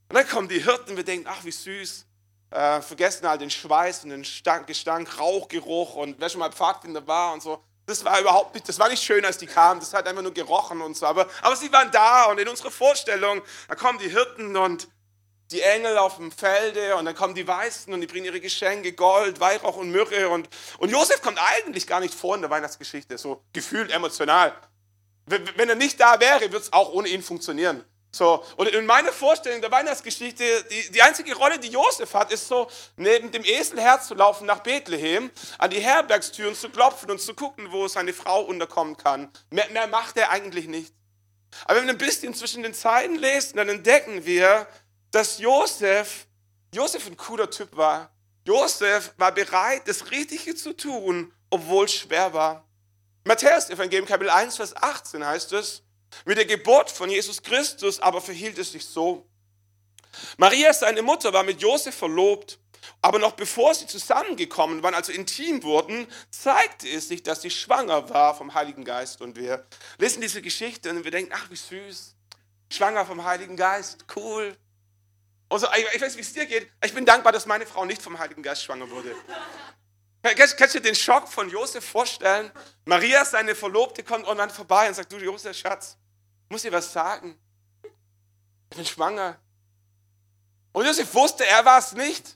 [0.07, 2.04] Und dann kommen die Hirten wir denken, ach wie süß
[2.55, 7.05] äh, vergessen halt den Schweiß und den Stank, Gestank, Rauchgeruch und wer schon mal Pfadfinder
[7.05, 7.61] war und so.
[7.85, 10.33] Das war überhaupt nicht, das war nicht schön, als die kamen, das hat einfach nur
[10.33, 11.05] gerochen und so.
[11.05, 14.87] Aber, aber sie waren da und in unserer Vorstellung, da kommen die Hirten und
[15.51, 18.93] die Engel auf dem Felde und dann kommen die Weißen und die bringen ihre Geschenke,
[18.93, 23.17] Gold, Weihrauch und Myrrhe und, und Josef kommt eigentlich gar nicht vor in der Weihnachtsgeschichte,
[23.17, 24.53] so gefühlt emotional.
[25.27, 27.83] Wenn er nicht da wäre, wird es auch ohne ihn funktionieren.
[28.15, 32.47] So, und in meiner Vorstellung der Weihnachtsgeschichte, die, die einzige Rolle, die Josef hat, ist
[32.47, 37.73] so, neben dem Esel herzulaufen nach Bethlehem, an die Herbergstüren zu klopfen und zu gucken,
[37.73, 39.29] wo seine Frau unterkommen kann.
[39.49, 40.93] Mehr, mehr macht er eigentlich nicht.
[41.65, 44.65] Aber wenn wir ein bisschen zwischen den Zeilen lesen, dann entdecken wir,
[45.11, 46.25] dass Josef,
[46.73, 48.11] Josef ein cooler Typ war.
[48.45, 52.63] Josef war bereit, das Richtige zu tun, obwohl es schwer war.
[53.25, 55.81] Matthäus Evangelium Kapitel 1, Vers 18 heißt es,
[56.25, 59.27] mit der Geburt von Jesus Christus aber verhielt es sich so.
[60.37, 62.59] Maria, seine Mutter, war mit Josef verlobt,
[63.01, 68.09] aber noch bevor sie zusammengekommen waren, also intim wurden, zeigte es sich, dass sie schwanger
[68.09, 69.21] war vom Heiligen Geist.
[69.21, 69.65] Und wir
[69.97, 72.15] lesen diese Geschichte und wir denken, ach, wie süß.
[72.71, 74.55] Schwanger vom Heiligen Geist, cool.
[75.49, 76.69] Und so, ich weiß, wie es dir geht.
[76.83, 79.15] Ich bin dankbar, dass meine Frau nicht vom Heiligen Geist schwanger wurde.
[80.23, 82.51] Kannst, du dir den Schock von Josef vorstellen?
[82.85, 85.97] Maria, seine Verlobte, kommt irgendwann vorbei und sagt, du Josef, Schatz,
[86.49, 87.37] muss dir was sagen.
[88.69, 89.37] Ich bin schwanger.
[90.73, 92.34] Und Josef wusste, er war es nicht.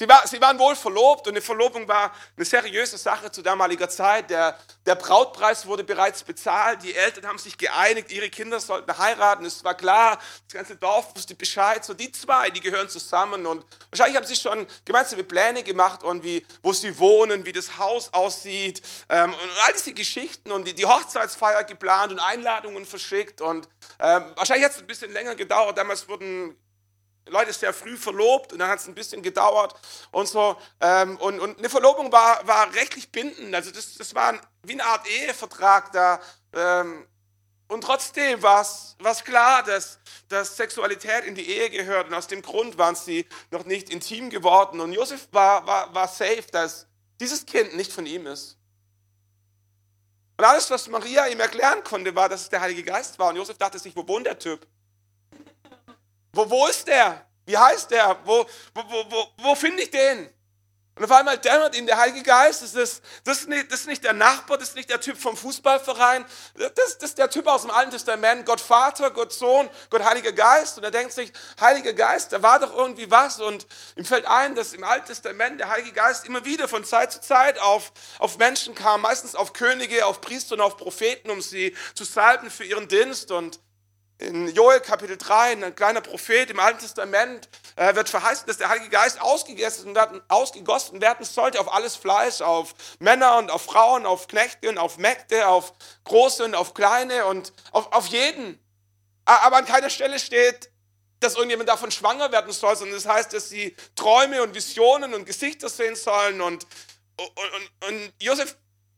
[0.00, 3.86] Sie, war, sie waren wohl verlobt und eine Verlobung war eine seriöse Sache zu damaliger
[3.86, 4.30] Zeit.
[4.30, 9.44] Der, der Brautpreis wurde bereits bezahlt, die Eltern haben sich geeinigt, ihre Kinder sollten heiraten.
[9.44, 11.84] Es war klar, das ganze Dorf wusste Bescheid.
[11.84, 16.24] So die zwei, die gehören zusammen und wahrscheinlich haben sie schon gemeinsame Pläne gemacht und
[16.24, 20.72] wie, wo sie wohnen, wie das Haus aussieht ähm, und all diese Geschichten und die,
[20.72, 25.76] die Hochzeitsfeier geplant und Einladungen verschickt und ähm, wahrscheinlich hat es ein bisschen länger gedauert.
[25.76, 26.56] Damals wurden
[27.30, 29.74] Leute sehr früh verlobt und dann hat es ein bisschen gedauert
[30.10, 30.56] und so.
[30.80, 33.54] Ähm, und, und eine Verlobung war, war rechtlich bindend.
[33.54, 36.20] Also das, das war wie eine Art Ehevertrag da.
[36.52, 37.06] Ähm,
[37.68, 42.08] und trotzdem war es klar, dass, dass Sexualität in die Ehe gehört.
[42.08, 44.80] Und aus dem Grund waren sie noch nicht intim geworden.
[44.80, 46.88] Und Josef war, war, war safe, dass
[47.20, 48.56] dieses Kind nicht von ihm ist.
[50.36, 53.28] Und alles, was Maria ihm erklären konnte, war, dass es der Heilige Geist war.
[53.28, 54.66] Und Josef dachte sich, wo wohnt der Typ?
[56.32, 57.26] Wo, wo ist der?
[57.46, 58.18] Wie heißt der?
[58.24, 60.30] Wo, wo, wo, wo finde ich den?
[61.00, 62.62] Und auf einmal dämmert ihn der Heilige Geist.
[62.62, 65.16] Das ist, das, ist nicht, das ist nicht der Nachbar, das ist nicht der Typ
[65.16, 66.26] vom Fußballverein.
[66.56, 68.44] Das, das ist der Typ aus dem Alten Testament.
[68.44, 70.76] Gott Vater, Gott Sohn, Gott Heiliger Geist.
[70.76, 73.40] Und er denkt sich, Heiliger Geist, da war doch irgendwie was.
[73.40, 73.66] Und
[73.96, 77.22] ihm fällt ein, dass im Alten Testament der Heilige Geist immer wieder von Zeit zu
[77.22, 79.00] Zeit auf, auf Menschen kam.
[79.00, 83.30] Meistens auf Könige, auf Priester und auf Propheten, um sie zu salben für ihren Dienst.
[83.30, 83.58] Und
[84.20, 88.68] in Joel Kapitel 3, ein kleiner Prophet im Alten Testament, äh, wird verheißen, dass der
[88.68, 89.94] Heilige Geist ausgegossen
[91.00, 95.48] werden, sollte auf alles Fleisch, auf Männer und auf Frauen, auf Knechte und auf Mägde,
[95.48, 95.72] auf
[96.04, 98.58] Große und auf Kleine und auf, auf jeden.
[99.24, 100.70] Aber an keiner Stelle steht,
[101.20, 105.24] dass irgendjemand davon schwanger werden soll, sondern das heißt, dass sie Träume und Visionen und
[105.26, 106.40] Gesichter sehen sollen.
[106.40, 106.66] Und,
[107.16, 108.56] und, und, und Josef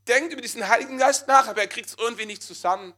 [0.08, 2.94] denkt über diesen Heiligen Geist nach, aber er kriegt es irgendwie nicht zusammen.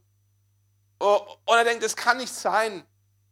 [0.98, 2.85] Und er denkt, das kann nicht sein.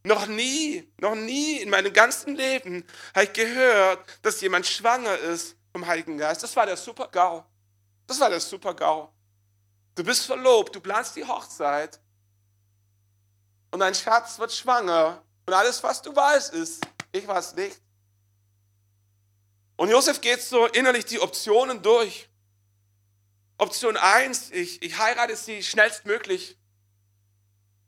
[0.05, 5.57] Noch nie, noch nie in meinem ganzen Leben habe ich gehört, dass jemand schwanger ist
[5.71, 6.43] vom Heiligen Geist.
[6.43, 7.45] Das war der Super-GAU.
[8.07, 9.09] Das war der Super-GAU.
[9.95, 12.01] Du bist verlobt, du planst die Hochzeit
[13.71, 17.81] und dein Schatz wird schwanger und alles, was du weißt, ist, ich weiß nicht.
[19.77, 22.29] Und Josef geht so innerlich die Optionen durch.
[23.59, 26.59] Option 1, ich, ich heirate sie schnellstmöglich.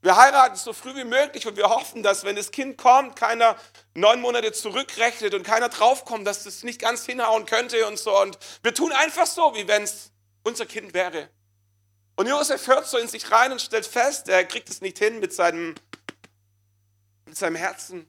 [0.05, 3.57] Wir heiraten so früh wie möglich und wir hoffen, dass wenn das Kind kommt, keiner
[3.95, 8.21] neun Monate zurückrechnet und keiner draufkommt, dass das nicht ganz hinhauen könnte und so.
[8.21, 10.13] Und wir tun einfach so, wie wenn es
[10.43, 11.31] unser Kind wäre.
[12.17, 15.21] Und Josef hört so in sich rein und stellt fest, er kriegt es nicht hin
[15.21, 15.75] mit seinem,
[17.25, 18.07] mit seinem Herzen.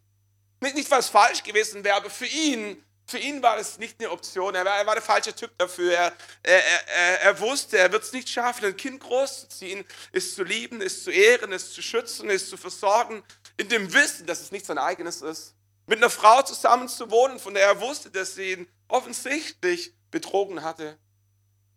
[0.60, 4.10] Nicht, nicht, was falsch gewesen wäre, aber für ihn für ihn war es nicht eine
[4.10, 4.56] Option.
[4.56, 5.94] Er war, er war der falsche Typ dafür.
[5.94, 6.14] Er,
[6.44, 10.82] er, er, er wusste, er wird es nicht schaffen, ein Kind großzuziehen, es zu lieben,
[10.82, 13.24] es zu ehren, es zu schützen, es zu versorgen,
[13.58, 15.54] in dem Wissen, dass es nicht sein eigenes ist.
[15.86, 20.64] Mit einer Frau zusammen zu wohnen, von der er wusste, dass sie ihn offensichtlich betrogen
[20.64, 20.98] hatte.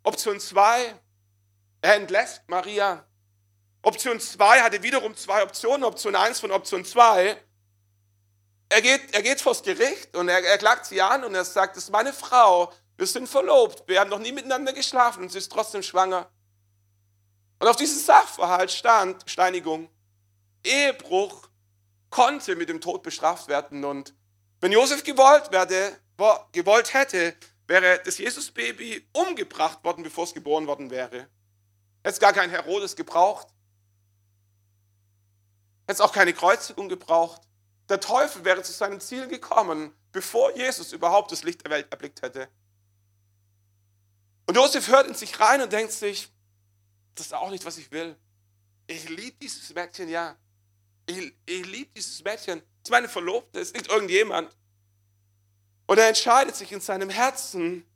[0.03, 0.99] Option 2,
[1.83, 3.05] er entlässt Maria.
[3.83, 5.85] Option 2 hatte wiederum zwei Optionen.
[5.85, 7.39] Option 1 von Option 2
[8.69, 11.77] er geht, er geht vors Gericht und er, er klagt sie an und er sagt,
[11.77, 15.39] das ist meine Frau, wir sind verlobt, wir haben noch nie miteinander geschlafen und sie
[15.39, 16.31] ist trotzdem schwanger.
[17.61, 19.89] Und auf diesen Sachverhalt stand Steinigung.
[20.65, 21.49] Ehebruch
[22.11, 23.85] konnte mit dem Tod bestraft werden.
[23.85, 24.15] Und
[24.61, 25.97] wenn Josef gewollt, werde,
[26.53, 31.29] gewollt hätte, wäre das Jesusbaby umgebracht worden, bevor es geboren worden wäre.
[32.03, 33.49] Hätte es gar kein Herodes gebraucht.
[35.87, 37.48] Hätte es auch keine Kreuzigung gebraucht.
[37.89, 42.23] Der Teufel wäre zu seinem Ziel gekommen, bevor Jesus überhaupt das Licht der Welt erblickt
[42.23, 42.49] hätte.
[44.47, 46.33] Und Josef hört in sich rein und denkt sich,
[47.15, 48.17] das ist auch nicht, was ich will.
[48.87, 50.37] Ich liebe dieses Mädchen, ja.
[51.07, 52.61] Ich, ich liebe dieses Mädchen.
[52.61, 54.55] Das ist meine Verlobte, es ist nicht irgendjemand.
[55.87, 57.87] Und er entscheidet sich in seinem Herzen,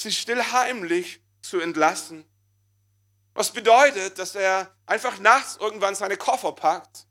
[0.00, 2.24] sie still heimlich zu entlassen.
[3.34, 7.06] Was bedeutet, dass er einfach nachts irgendwann seine Koffer packt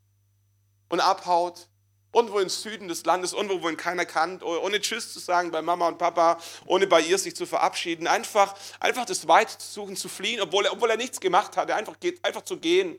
[0.90, 1.68] und abhaut.
[2.16, 5.62] Irgendwo im Süden des Landes, irgendwo, wo ihn keiner kannt, ohne Tschüss zu sagen bei
[5.62, 8.08] Mama und Papa, ohne bei ihr sich zu verabschieden.
[8.08, 11.76] Einfach, einfach das Weite zu suchen, zu fliehen, obwohl er, obwohl er nichts gemacht hatte,
[11.76, 12.98] einfach, geht, einfach zu gehen.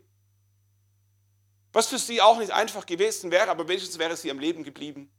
[1.72, 5.11] Was für sie auch nicht einfach gewesen wäre, aber wenigstens wäre sie am Leben geblieben.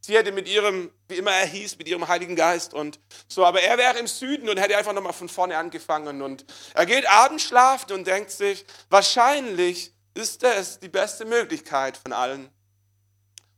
[0.00, 3.62] Sie hätte mit ihrem, wie immer er hieß, mit ihrem Heiligen Geist und so, aber
[3.62, 6.44] er wäre im Süden und hätte einfach nochmal von vorne angefangen und
[6.74, 12.53] er geht abends schlafen und denkt sich, wahrscheinlich ist das die beste Möglichkeit von allen.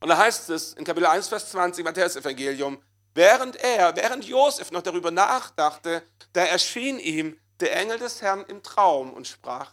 [0.01, 2.83] Und da heißt es in Kapitel 1, Vers 20, Matthäus Evangelium,
[3.15, 8.63] während er, während Josef noch darüber nachdachte, da erschien ihm der Engel des Herrn im
[8.63, 9.73] Traum und sprach.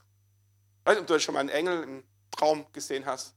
[0.80, 3.34] Ich weiß nicht, ob du schon mal einen Engel im Traum gesehen hast.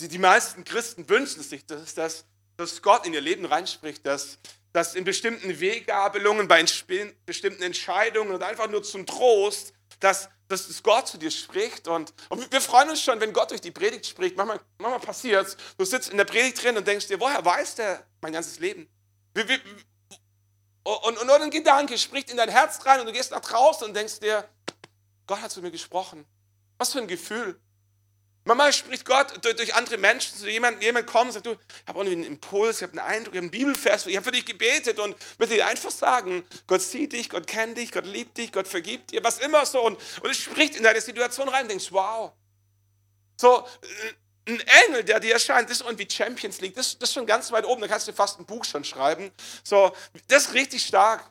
[0.00, 2.24] Die, die meisten Christen wünschen sich, dass, dass,
[2.56, 4.38] dass Gott in ihr Leben reinspricht, dass,
[4.72, 6.64] dass in bestimmten Weggabelungen, bei
[7.26, 11.88] bestimmten Entscheidungen und einfach nur zum Trost, dass, dass Gott zu dir spricht.
[11.88, 14.36] Und, und wir freuen uns schon, wenn Gott durch die Predigt spricht.
[14.36, 17.76] Manchmal, manchmal passiert es, du sitzt in der Predigt drin und denkst dir, woher weiß
[17.76, 18.88] der mein ganzes Leben?
[19.34, 19.60] Wie, wie,
[20.84, 23.86] und, und nur ein Gedanke spricht in dein Herz rein und du gehst nach draußen
[23.88, 24.46] und denkst dir,
[25.26, 26.26] Gott hat zu mir gesprochen.
[26.76, 27.58] Was für ein Gefühl.
[28.46, 30.36] Manchmal spricht Gott durch, andere Menschen.
[30.36, 33.34] So jemand, jemand kommt und sagt, du, ich habe einen Impuls, ich habe einen Eindruck,
[33.34, 36.82] ich habe einen Bibelvers, ich habe für dich gebetet und möchte dir einfach sagen, Gott
[36.82, 39.82] sieht dich, Gott kennt dich, Gott liebt dich, Gott vergibt dir, was immer so.
[39.82, 42.32] Und, und es spricht in deine Situation rein und denkst, wow.
[43.36, 43.66] So,
[44.46, 47.24] äh, ein Engel, der dir erscheint, das ist irgendwie Champions League, das, das ist schon
[47.24, 49.32] ganz weit oben, da kannst du fast ein Buch schon schreiben.
[49.62, 49.90] So,
[50.28, 51.30] das ist richtig stark.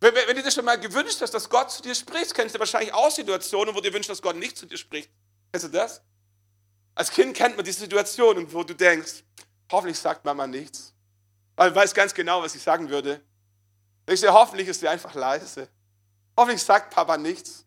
[0.00, 2.58] Wenn, wenn du dir schon mal gewünscht hast, dass Gott zu dir spricht, kennst du
[2.58, 5.10] wahrscheinlich auch Situationen, wo du dir wünschst, dass Gott nicht zu dir spricht.
[5.52, 6.02] Kennst du das?
[6.94, 9.24] Als Kind kennt man die Situation, wo du denkst,
[9.70, 10.92] hoffentlich sagt Mama nichts.
[11.56, 13.20] Weil ich weiß ganz genau, was sie sagen würde.
[14.08, 15.68] Ich sehe, hoffentlich ist sie einfach leise.
[16.36, 17.64] Hoffentlich sagt Papa nichts.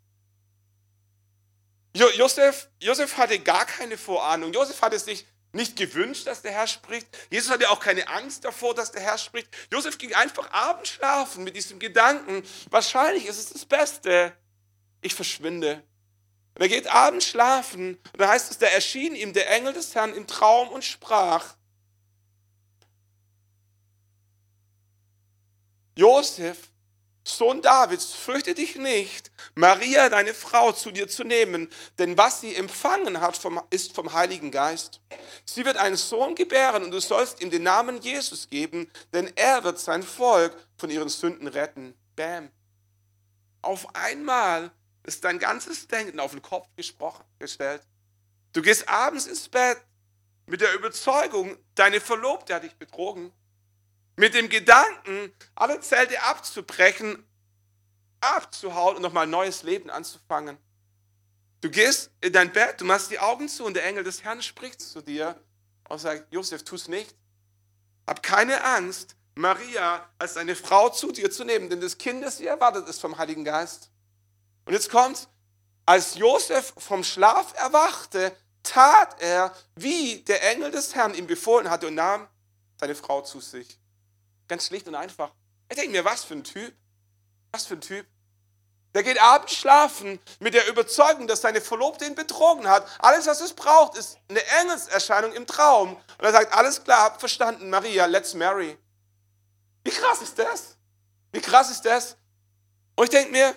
[1.96, 4.54] Jo Josef, Josef hatte gar keine Vorahnung.
[4.54, 7.08] Josef hatte sich nicht gewünscht, dass der Herr spricht.
[7.32, 9.50] Jesus hatte auch keine Angst davor, dass der Herr spricht.
[9.72, 14.34] Josef ging einfach abends schlafen mit diesem Gedanken, wahrscheinlich ist es das Beste.
[15.02, 15.84] Ich verschwinde.
[16.58, 19.94] Und er geht abends schlafen und da heißt es, da erschien ihm der Engel des
[19.94, 21.54] Herrn im Traum und sprach,
[25.96, 26.58] Josef,
[27.24, 32.56] Sohn Davids, fürchte dich nicht, Maria, deine Frau, zu dir zu nehmen, denn was sie
[32.56, 35.00] empfangen hat, vom, ist vom Heiligen Geist.
[35.46, 39.64] Sie wird einen Sohn gebären und du sollst ihm den Namen Jesus geben, denn er
[39.64, 41.94] wird sein Volk von ihren Sünden retten.
[42.16, 42.50] Bam.
[43.62, 44.72] Auf einmal
[45.08, 47.82] ist dein ganzes Denken auf den Kopf gesprochen, gestellt.
[48.54, 49.78] Du gehst abends ins Bett
[50.46, 53.32] mit der Überzeugung, deine Verlobte hat dich betrogen.
[54.18, 57.26] Mit dem Gedanken, alle Zelte abzubrechen,
[58.20, 60.58] abzuhauen und nochmal ein neues Leben anzufangen.
[61.62, 64.42] Du gehst in dein Bett, du machst die Augen zu und der Engel des Herrn
[64.42, 65.40] spricht zu dir
[65.90, 67.16] und sagt, Josef, tu es nicht.
[68.06, 72.38] Hab keine Angst, Maria als deine Frau zu dir zu nehmen, denn das Kind, das
[72.38, 73.92] sie erwartet, ist vom Heiligen Geist.
[74.68, 75.28] Und jetzt kommt,
[75.86, 81.88] als Josef vom Schlaf erwachte, tat er, wie der Engel des Herrn ihm befohlen hatte
[81.88, 82.28] und nahm
[82.78, 83.80] seine Frau zu sich.
[84.50, 85.32] Ganz schlicht und einfach.
[85.70, 86.76] Ich denke mir, was für ein Typ.
[87.52, 88.06] Was für ein Typ.
[88.94, 92.86] Der geht abends schlafen mit der Überzeugung, dass seine Verlobte ihn betrogen hat.
[93.00, 95.96] Alles, was es braucht, ist eine Engelserscheinung im Traum.
[95.96, 98.78] Und er sagt, alles klar, hab verstanden, Maria, let's marry.
[99.84, 100.76] Wie krass ist das?
[101.32, 102.18] Wie krass ist das?
[102.96, 103.56] Und ich denke mir,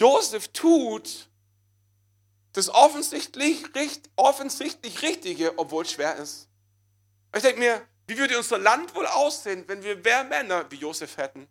[0.00, 1.28] Josef tut
[2.54, 3.62] das offensichtlich,
[4.16, 6.48] offensichtlich Richtige, obwohl es schwer ist.
[7.36, 11.18] Ich denke mir, wie würde unser Land wohl aussehen, wenn wir mehr Männer wie Josef
[11.18, 11.46] hätten,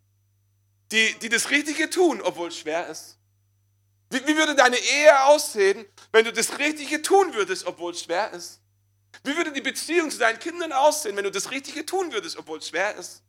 [0.91, 3.20] die, die das Richtige tun, obwohl es schwer ist?
[4.10, 8.32] Wie, wie würde deine Ehe aussehen, wenn du das Richtige tun würdest, obwohl es schwer
[8.32, 8.62] ist?
[9.24, 12.58] Wie würde die Beziehung zu deinen Kindern aussehen, wenn du das Richtige tun würdest, obwohl
[12.58, 13.22] es schwer ist?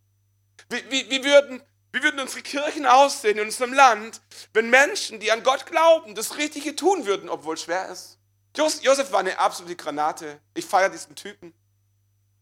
[0.71, 1.63] Wie, wie, wie, würden,
[1.93, 4.21] wie würden unsere Kirchen aussehen in unserem Land,
[4.53, 8.19] wenn Menschen, die an Gott glauben, das Richtige tun würden, obwohl es schwer ist?
[8.57, 10.41] Josef war eine absolute Granate.
[10.55, 11.55] Ich feiere diesen Typen.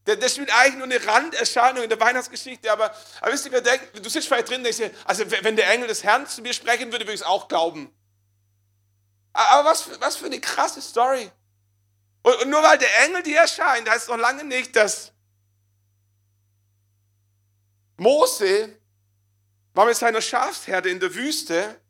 [0.07, 3.61] Der, der spielt eigentlich nur eine Randerscheinung in der Weihnachtsgeschichte, aber, aber wisst ihr, wer
[3.61, 6.55] denkt, du sitzt vielleicht drin und denkst also wenn der Engel des Herrn zu mir
[6.55, 7.95] sprechen würde, würde ich es auch glauben.
[9.35, 11.31] Aber was, was für eine krasse Story.
[12.23, 15.13] Und, und nur weil der Engel dir erscheint, heißt noch lange nicht, dass
[17.99, 18.78] Mose
[19.75, 21.81] war mit seiner Schafsherde in der Wüste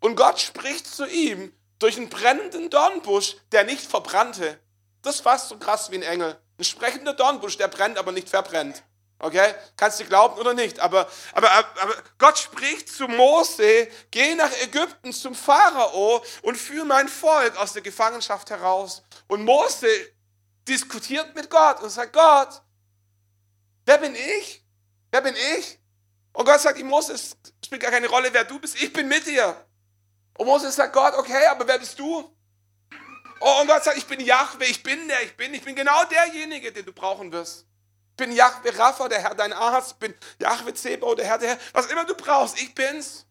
[0.00, 4.58] und Gott spricht zu ihm durch einen brennenden Dornbusch, der nicht verbrannte.
[5.02, 6.38] Das ist fast so krass wie ein Engel.
[6.58, 8.82] Ein sprechender Dornbusch, der brennt, aber nicht verbrennt.
[9.20, 9.54] Okay?
[9.76, 10.78] Kannst du glauben oder nicht?
[10.80, 17.08] Aber, aber, aber Gott spricht zu Mose, geh nach Ägypten zum Pharao und führe mein
[17.08, 19.02] Volk aus der Gefangenschaft heraus.
[19.26, 19.88] Und Mose
[20.68, 22.62] diskutiert mit Gott und sagt, Gott,
[23.86, 24.64] wer bin ich?
[25.10, 25.78] Wer bin ich?
[26.32, 29.08] Und Gott sagt ihm, Mose, es spielt gar keine Rolle, wer du bist, ich bin
[29.08, 29.64] mit dir.
[30.36, 32.34] Und Mose sagt, Gott, okay, aber wer bist du?
[33.40, 36.04] Oh, und Gott sagt, ich bin Jahwe, ich bin der, ich bin, ich bin genau
[36.04, 37.66] derjenige, den du brauchen wirst.
[38.10, 41.50] Ich bin Jahwe Rapha, der Herr, dein Arzt, ich bin Jahwe Zebau, der Herr, der
[41.50, 43.26] Herr, was immer du brauchst, ich bin's.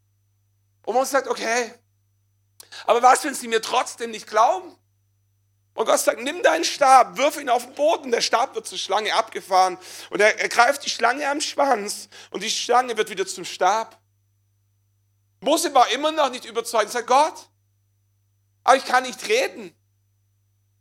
[0.84, 1.74] Und Mose sagt, okay.
[2.86, 4.78] Aber was, wenn sie mir trotzdem nicht glauben?
[5.78, 8.80] Und Gott sagt, nimm deinen Stab, wirf ihn auf den Boden, der Stab wird zur
[8.80, 9.78] Schlange abgefahren
[10.10, 13.96] und er, er greift die Schlange am Schwanz und die Schlange wird wieder zum Stab.
[15.40, 16.86] Mose war immer noch nicht überzeugt.
[16.86, 17.48] Er sagt, Gott,
[18.64, 19.72] aber ich kann nicht reden.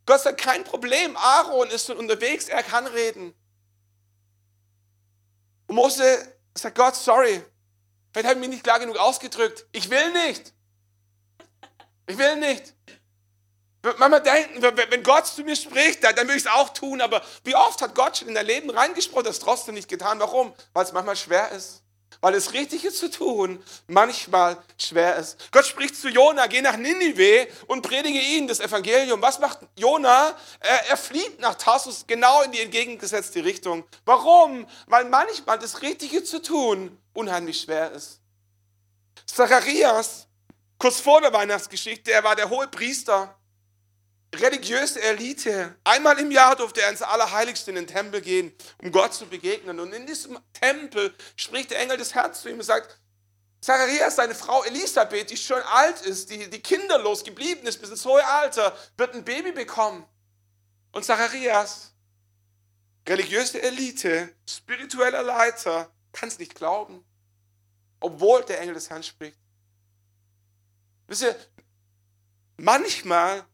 [0.06, 1.14] Gott sagt, kein Problem.
[1.18, 3.34] Aaron ist schon unterwegs, er kann reden.
[5.66, 7.44] Und Mose sagt, Gott, sorry.
[8.14, 9.66] Vielleicht habe ich mich nicht klar genug ausgedrückt.
[9.72, 10.54] Ich will nicht.
[12.06, 12.72] Ich will nicht.
[13.98, 17.00] Manchmal denken wenn Gott zu mir spricht, dann, will ich es auch tun.
[17.00, 20.18] Aber wie oft hat Gott schon in dein Leben reingesprochen, das trotzdem nicht getan?
[20.18, 20.52] Warum?
[20.72, 21.82] Weil es manchmal schwer ist.
[22.20, 25.36] Weil das Richtige zu tun manchmal schwer ist.
[25.52, 29.20] Gott spricht zu Jona, geh nach Ninive und predige ihnen das Evangelium.
[29.20, 30.34] Was macht Jona?
[30.60, 33.84] Er, er flieht nach Tarsus genau in die entgegengesetzte Richtung.
[34.04, 34.66] Warum?
[34.86, 38.20] Weil manchmal das Richtige zu tun unheimlich schwer ist.
[39.26, 40.26] Zacharias,
[40.78, 43.36] kurz vor der Weihnachtsgeschichte, er war der hohe Priester
[44.40, 45.76] religiöse Elite.
[45.84, 49.80] Einmal im Jahr durfte er ins Allerheiligste in den Tempel gehen, um Gott zu begegnen.
[49.80, 52.98] Und in diesem Tempel spricht der Engel des Herrn zu ihm und sagt,
[53.60, 58.04] Zacharias, seine Frau Elisabeth, die schon alt ist, die, die kinderlos geblieben ist bis ins
[58.04, 60.06] hohe Alter, wird ein Baby bekommen.
[60.92, 61.92] Und Zacharias,
[63.08, 67.04] religiöse Elite, spiritueller Leiter, kann es nicht glauben,
[68.00, 69.38] obwohl der Engel des Herrn spricht.
[71.08, 71.36] Wisst ihr,
[72.56, 73.44] manchmal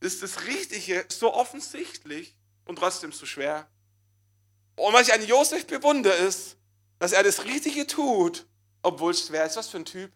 [0.00, 2.34] ist das Richtige so offensichtlich
[2.64, 3.68] und trotzdem so schwer.
[4.76, 6.56] Und was ich an Josef bewundere, ist,
[6.98, 8.46] dass er das Richtige tut,
[8.82, 9.56] obwohl es schwer ist.
[9.56, 10.10] Was für ein Typ.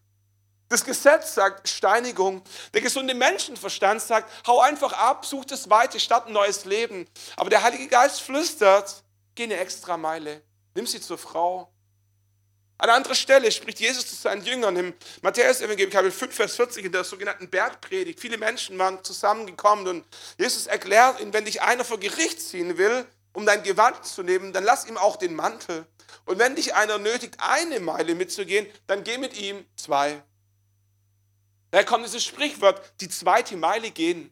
[0.68, 2.42] Das Gesetz sagt Steinigung.
[2.72, 7.06] Der gesunde Menschenverstand sagt, hau einfach ab, such das Weite, statt ein neues Leben.
[7.36, 9.04] Aber der Heilige Geist flüstert,
[9.34, 10.42] geh eine extra Meile.
[10.74, 11.73] Nimm sie zur Frau.
[12.76, 16.92] An anderer Stelle spricht Jesus zu seinen Jüngern im Matthäus-Evangelium, Kapitel 5, Vers 40, in
[16.92, 18.18] der sogenannten Bergpredigt.
[18.18, 20.04] Viele Menschen waren zusammengekommen und
[20.38, 24.52] Jesus erklärt ihnen, wenn dich einer vor Gericht ziehen will, um dein Gewand zu nehmen,
[24.52, 25.86] dann lass ihm auch den Mantel.
[26.24, 30.22] Und wenn dich einer nötigt, eine Meile mitzugehen, dann geh mit ihm zwei.
[31.70, 34.30] Daher kommt dieses Sprichwort, die zweite Meile gehen.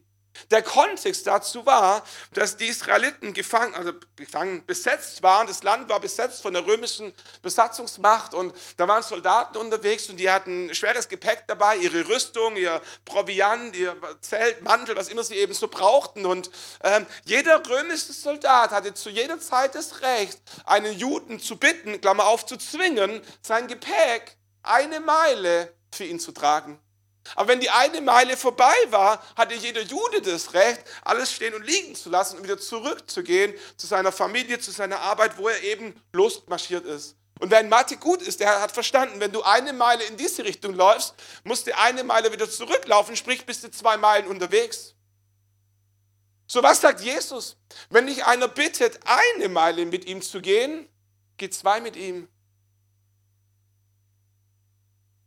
[0.51, 2.03] Der Kontext dazu war,
[2.33, 5.47] dass die Israeliten gefangen, also gefangen, besetzt waren.
[5.47, 10.29] Das Land war besetzt von der römischen Besatzungsmacht und da waren Soldaten unterwegs und die
[10.29, 15.53] hatten schweres Gepäck dabei, ihre Rüstung, ihr Proviant, ihr Zelt, Mantel, was immer sie eben
[15.53, 16.25] so brauchten.
[16.25, 16.49] Und
[16.83, 22.25] ähm, jeder römische Soldat hatte zu jeder Zeit das Recht, einen Juden zu bitten, Klammer
[22.25, 26.79] auf, zu zwingen, sein Gepäck eine Meile für ihn zu tragen.
[27.35, 31.65] Aber wenn die eine Meile vorbei war, hatte jeder Jude das Recht, alles stehen und
[31.65, 35.95] liegen zu lassen und wieder zurückzugehen zu seiner Familie, zu seiner Arbeit, wo er eben
[36.11, 37.15] losmarschiert ist.
[37.39, 40.43] Und wer in Mathe gut ist, der hat verstanden, wenn du eine Meile in diese
[40.43, 44.93] Richtung läufst, musst du eine Meile wieder zurücklaufen, sprich bist du zwei Meilen unterwegs.
[46.47, 47.57] So was sagt Jesus?
[47.89, 50.87] Wenn dich einer bittet, eine Meile mit ihm zu gehen,
[51.37, 52.27] geh zwei mit ihm.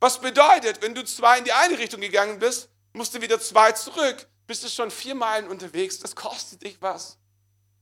[0.06, 3.72] Was bedeutet, wenn du zwei in die eine Richtung gegangen bist, musst du wieder zwei
[3.72, 5.98] zurück, bist du schon vier Meilen unterwegs.
[5.98, 7.18] Das kostet dich was.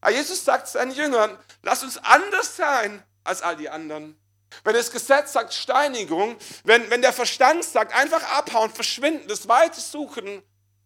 [0.00, 4.18] Aber Jesus sagt seinen Jüngern, lass uns anders sein als all die anderen.
[4.64, 9.78] Wenn das Gesetz sagt Steinigung, wenn, wenn der Verstand sagt einfach abhauen, verschwinden, das Weite
[9.78, 10.42] suchen,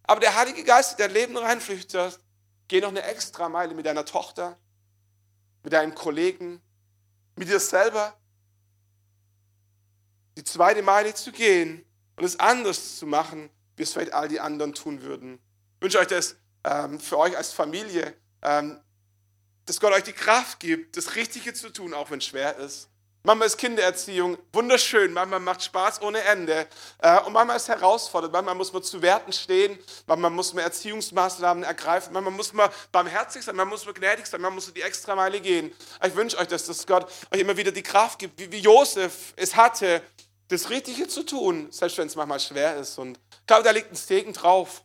[0.09, 2.19] aber der Heilige Geist, der Leben reinflüchtet,
[2.67, 4.59] geh noch eine extra Meile mit deiner Tochter,
[5.63, 6.61] mit deinem Kollegen,
[7.37, 8.19] mit dir selber,
[10.39, 11.85] die zweite Meile zu gehen
[12.17, 15.41] und es anders zu machen, wie es vielleicht all die anderen tun würden.
[15.77, 18.81] Ich wünsche euch das ähm, für euch als Familie, ähm,
[19.67, 22.89] dass Gott euch die Kraft gibt, das Richtige zu tun, auch wenn es schwer ist.
[23.25, 26.67] Manchmal ist Kindererziehung wunderschön, manchmal macht Spaß ohne Ende
[27.03, 29.77] äh, und manchmal ist es herausfordernd, manchmal muss man zu Werten stehen,
[30.07, 34.41] manchmal muss man Erziehungsmaßnahmen ergreifen, manchmal muss man barmherzig sein, manchmal muss man gnädig sein,
[34.41, 35.73] manchmal muss man die Extrameile gehen.
[36.07, 39.35] Ich wünsche euch, dass das Gott euch immer wieder die Kraft gibt, wie, wie Josef
[39.35, 40.01] es hatte,
[40.49, 42.99] das Richtige zu tun, selbst wenn es manchmal schwer ist.
[42.99, 44.83] Und ich glaube, da liegt ein Segen drauf.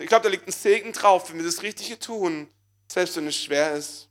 [0.00, 2.48] Ich glaube, da liegt ein Segen drauf, wenn wir das Richtige tun,
[2.90, 4.08] selbst wenn es schwer ist.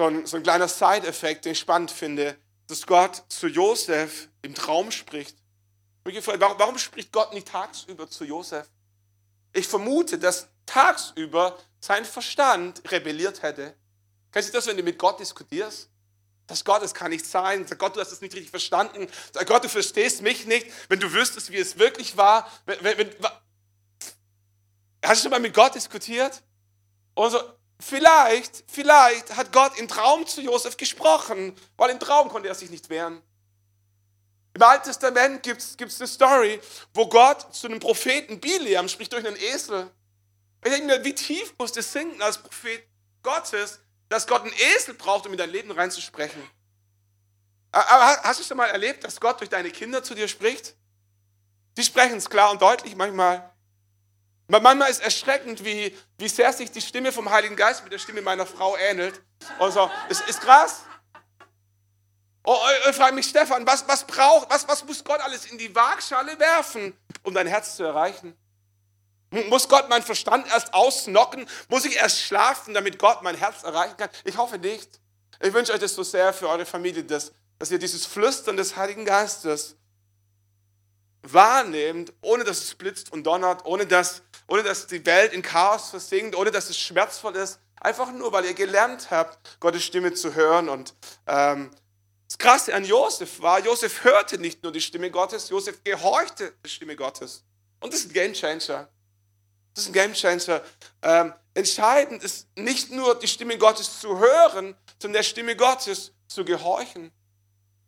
[0.00, 2.36] so ein, so ein kleiner Side-Effekt, den ich spannend finde,
[2.68, 5.36] dass Gott zu Josef im Traum spricht.
[6.06, 8.68] Ich gefragt, warum spricht Gott nicht tagsüber zu Josef?
[9.52, 13.74] Ich vermute, dass tagsüber sein Verstand rebelliert hätte.
[14.32, 15.88] Kennst du das, wenn du mit Gott diskutierst?
[16.46, 17.66] Das Gott, es kann nicht sein.
[17.66, 19.08] Sag Gott, du hast es nicht richtig verstanden.
[19.32, 20.66] Sag Gott, du verstehst mich nicht.
[20.88, 22.50] Wenn du wüsstest, wie es wirklich war.
[22.66, 23.10] Wenn, wenn,
[25.04, 26.42] hast du schon mal mit Gott diskutiert?
[27.14, 27.40] Und so,
[27.80, 32.68] Vielleicht, vielleicht hat Gott im Traum zu Josef gesprochen, weil im Traum konnte er sich
[32.68, 33.22] nicht wehren.
[34.52, 36.60] Im Alten Testament gibt es eine Story,
[36.92, 39.90] wo Gott zu einem Propheten Biliam spricht durch einen Esel.
[40.62, 42.86] Ich denke mir, wie tief muss das sinken als Prophet
[43.22, 46.42] Gottes, dass Gott einen Esel braucht, um in dein Leben reinzusprechen.
[47.72, 50.74] Aber hast du schon mal erlebt, dass Gott durch deine Kinder zu dir spricht?
[51.76, 53.48] Die sprechen es klar und deutlich manchmal.
[54.48, 58.20] Manchmal ist erschreckend, wie, wie sehr sich die Stimme vom Heiligen Geist mit der Stimme
[58.20, 59.22] meiner Frau ähnelt.
[59.60, 60.82] Und so, es ist krass.
[62.42, 62.58] Oh,
[62.88, 66.36] ich frage mich, Stefan, was, was braucht, was, was muss Gott alles in die Waagschale
[66.38, 68.36] werfen, um dein Herz zu erreichen?
[69.48, 71.46] Muss Gott meinen Verstand erst ausnocken?
[71.68, 74.10] Muss ich erst schlafen, damit Gott mein Herz erreichen kann?
[74.24, 75.00] Ich hoffe nicht.
[75.40, 78.76] Ich wünsche euch das so sehr für eure Familie, dass, dass ihr dieses Flüstern des
[78.76, 79.76] Heiligen Geistes
[81.22, 85.90] wahrnehmt, ohne dass es blitzt und donnert, ohne dass ohne dass die Welt in Chaos
[85.90, 87.60] versinkt, ohne dass es schmerzvoll ist.
[87.80, 90.68] Einfach nur, weil ihr gelernt habt, Gottes Stimme zu hören.
[90.68, 90.92] Und
[91.26, 91.70] ähm,
[92.26, 96.68] das Krasse an Josef war, Josef hörte nicht nur die Stimme Gottes, Josef gehorchte der
[96.68, 97.44] Stimme Gottes.
[97.78, 98.88] Und das ist ein Game Changer.
[99.80, 100.60] Das ist ein Game Changer.
[101.00, 106.44] Ähm, entscheidend ist nicht nur die Stimme Gottes zu hören, sondern der Stimme Gottes zu
[106.44, 107.10] gehorchen.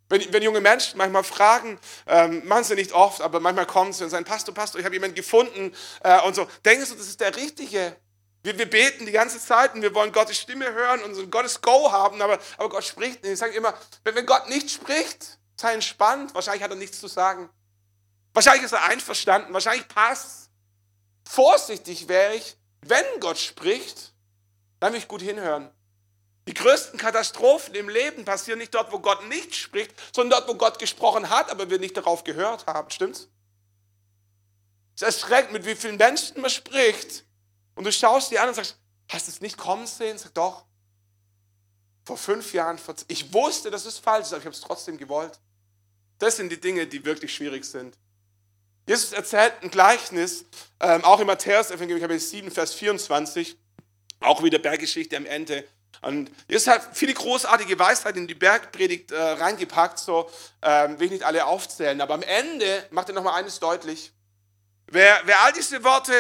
[0.09, 4.05] Wenn, wenn junge Menschen manchmal fragen, ähm, machen sie nicht oft, aber manchmal kommen sie
[4.05, 6.47] und sagen, Pastor, Pastor, ich habe jemanden gefunden äh, und so.
[6.64, 7.95] Denkst du, das ist der Richtige?
[8.43, 11.61] Wir, wir, beten die ganze Zeit und wir wollen Gottes Stimme hören und so Gottes
[11.61, 13.34] Go haben, aber, aber Gott spricht nicht.
[13.34, 16.34] Ich sage immer, wenn, wenn Gott nicht spricht, sei entspannt.
[16.34, 17.51] Wahrscheinlich hat er nichts zu sagen.
[18.32, 19.53] Wahrscheinlich ist er einverstanden.
[19.53, 20.41] Wahrscheinlich passt.
[21.25, 24.12] Vorsichtig wäre ich, wenn Gott spricht,
[24.81, 25.70] dann will ich gut hinhören.
[26.49, 30.59] Die größten Katastrophen im Leben passieren nicht dort, wo Gott nicht spricht, sondern dort, wo
[30.59, 32.91] Gott gesprochen hat, aber wir nicht darauf gehört haben.
[32.91, 33.29] Stimmt's?
[34.97, 37.25] Es erschreckt, mit wie vielen Menschen man spricht.
[37.75, 38.77] Und du schaust die an und sagst,
[39.09, 40.18] hast du es nicht kommen sehen?
[40.18, 40.66] Sag doch.
[42.05, 45.41] Vor fünf Jahren, ich wusste, dass es falsch ist, aber ich habe es trotzdem gewollt.
[46.18, 47.97] Das sind die Dinge, die wirklich schwierig sind.
[48.87, 50.45] Jesus erzählt ein Gleichnis,
[50.80, 53.57] ähm, auch im Matthäus-Evangelium, Kapitel 7, Vers 24,
[54.20, 55.64] auch wieder Berggeschichte am Ende.
[56.01, 60.28] Und Jesus hat viele großartige Weisheiten in die Bergpredigt äh, reingepackt, so
[60.62, 62.01] ähm, will ich nicht alle aufzählen.
[62.01, 64.12] Aber am Ende macht er nochmal eines deutlich.
[64.89, 66.12] Wer, wer all diese Worte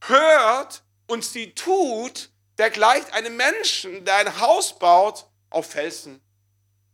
[0.00, 6.20] hört und sie tut, der gleicht einem Menschen, der ein Haus baut auf Felsen.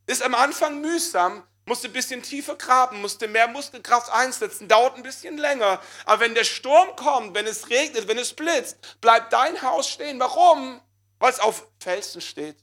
[0.06, 5.02] Ist am Anfang mühsam, musste ein bisschen tiefer graben, musste mehr Muskelkraft einsetzen, dauert ein
[5.02, 5.80] bisschen länger.
[6.04, 10.20] Aber wenn der Sturm kommt, wenn es regnet, wenn es blitzt, bleibt dein Haus stehen.
[10.20, 10.82] Warum?
[11.20, 12.56] weil es auf Felsen steht.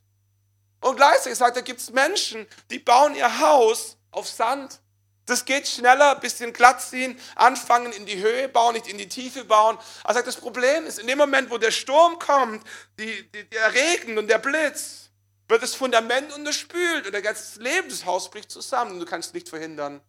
[0.82, 4.80] Und gleichzeitig sagt er, gibt es Menschen, die bauen ihr Haus auf Sand.
[5.26, 9.43] Das geht schneller, bisschen glatt ziehen, anfangen in die Höhe bauen, nicht in die Tiefe
[9.43, 9.78] bauen.
[10.05, 12.66] Er sagt, das Problem ist, in dem Moment, wo der Sturm kommt,
[12.97, 15.07] die, die, der Regen und der Blitz,
[15.47, 19.29] wird das Fundament unterspült und der ganze Leben des Hauses bricht zusammen und du kannst
[19.29, 20.01] es nicht verhindern.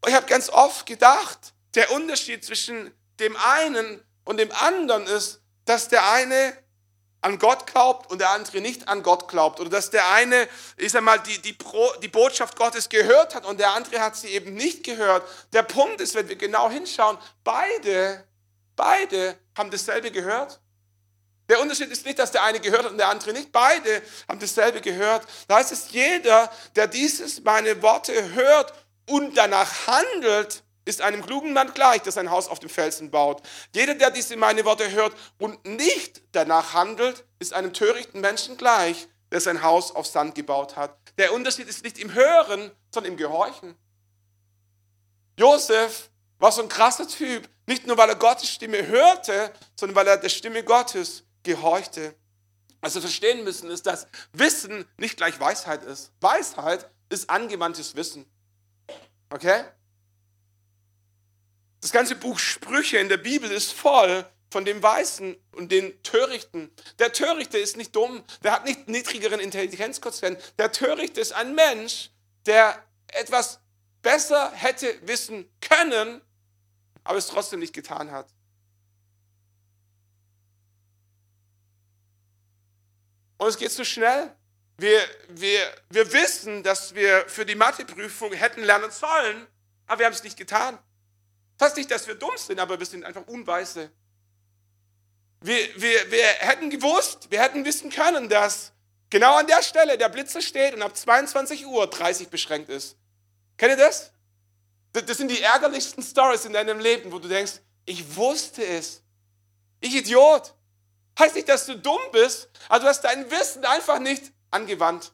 [0.00, 5.40] Und ich habe ganz oft gedacht, der Unterschied zwischen dem einen und dem anderen ist,
[5.64, 6.56] dass der eine
[7.20, 9.60] an Gott glaubt und der andere nicht an Gott glaubt.
[9.60, 13.46] Oder dass der eine, ich sag mal, die, die, Pro, die Botschaft Gottes gehört hat
[13.46, 15.26] und der andere hat sie eben nicht gehört.
[15.52, 18.24] Der Punkt ist, wenn wir genau hinschauen, beide,
[18.74, 20.60] beide haben dasselbe gehört.
[21.52, 23.52] Der Unterschied ist nicht, dass der eine gehört hat und der andere nicht.
[23.52, 25.26] Beide haben dasselbe gehört.
[25.48, 28.72] Da heißt es, jeder, der dieses, meine Worte hört
[29.06, 33.42] und danach handelt, ist einem klugen Mann gleich, der sein Haus auf dem Felsen baut.
[33.74, 39.06] Jeder, der diese meine Worte hört und nicht danach handelt, ist einem törichten Menschen gleich,
[39.30, 40.96] der sein Haus auf Sand gebaut hat.
[41.18, 43.76] Der Unterschied ist nicht im Hören, sondern im Gehorchen.
[45.38, 47.46] Josef War so ein krasser Typ.
[47.66, 52.14] Nicht nur, weil er Gottes Stimme hörte, sondern weil er der Stimme Gottes gehorchte.
[52.80, 56.12] Was wir verstehen müssen, ist, dass Wissen nicht gleich Weisheit ist.
[56.20, 58.26] Weisheit ist angewandtes Wissen.
[59.30, 59.64] Okay?
[61.80, 66.70] Das ganze Buch Sprüche in der Bibel ist voll von dem Weißen und den Törichten.
[66.98, 70.38] Der Törichte ist nicht dumm, der hat nicht niedrigeren Intelligenzquotient.
[70.58, 72.10] Der Törichte ist ein Mensch,
[72.46, 73.60] der etwas
[74.02, 76.20] besser hätte wissen können,
[77.04, 78.28] aber es trotzdem nicht getan hat.
[83.42, 84.30] Und es geht zu schnell.
[84.78, 89.48] Wir, wir, wir wissen, dass wir für die Matheprüfung hätten lernen sollen,
[89.88, 90.78] aber wir haben es nicht getan.
[91.58, 93.90] Das heißt nicht, dass wir dumm sind, aber wir sind einfach Unweise.
[95.40, 98.70] Wir, wir, wir hätten gewusst, wir hätten wissen können, dass
[99.10, 102.96] genau an der Stelle der Blitzer steht und ab 22 Uhr 30 beschränkt ist.
[103.56, 104.12] Kennt ihr das?
[104.92, 107.54] Das sind die ärgerlichsten Stories in deinem Leben, wo du denkst,
[107.86, 109.02] ich wusste es.
[109.80, 110.54] Ich Idiot.
[111.18, 115.12] Heißt nicht, dass du dumm bist, aber du hast dein Wissen einfach nicht angewandt.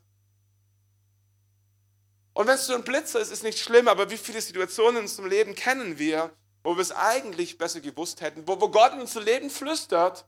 [2.35, 5.03] Und wenn es so ein Blitzer ist, ist nicht schlimm, aber wie viele Situationen in
[5.03, 6.31] unserem Leben kennen wir,
[6.63, 10.25] wo wir es eigentlich besser gewusst hätten, wo, wo Gott in unser Leben flüstert.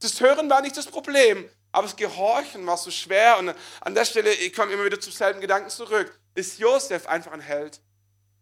[0.00, 3.38] Das Hören war nicht das Problem, aber das Gehorchen war so schwer.
[3.38, 7.32] Und an der Stelle, ich komme immer wieder zum selben Gedanken zurück, ist Josef einfach
[7.32, 7.80] ein Held.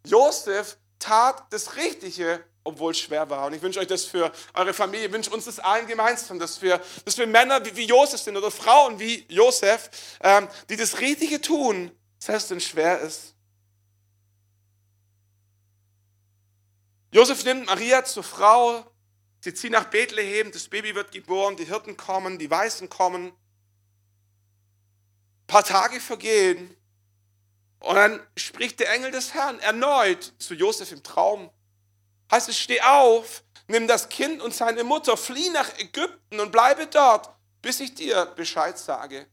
[0.06, 3.46] Josef tat das Richtige, obwohl es schwer war.
[3.46, 6.60] Und ich wünsche euch das für eure Familie, ich wünsche uns das allen gemeinsam, dass
[6.62, 9.90] wir, dass wir Männer wie, wie Josef sind oder Frauen wie Josef,
[10.20, 13.34] ähm, die das Richtige tun, selbst wenn es schwer ist.
[17.10, 18.86] Josef nimmt Maria zur Frau,
[19.40, 23.26] sie zieht nach Bethlehem, das Baby wird geboren, die Hirten kommen, die Weißen kommen.
[23.26, 23.34] Ein
[25.46, 26.74] paar Tage vergehen
[27.82, 31.50] und dann spricht der Engel des Herrn erneut zu Josef im Traum.
[32.32, 36.86] Heißt es, steh auf, nimm das Kind und seine Mutter, flieh nach Ägypten und bleibe
[36.86, 37.28] dort,
[37.60, 39.26] bis ich dir Bescheid sage.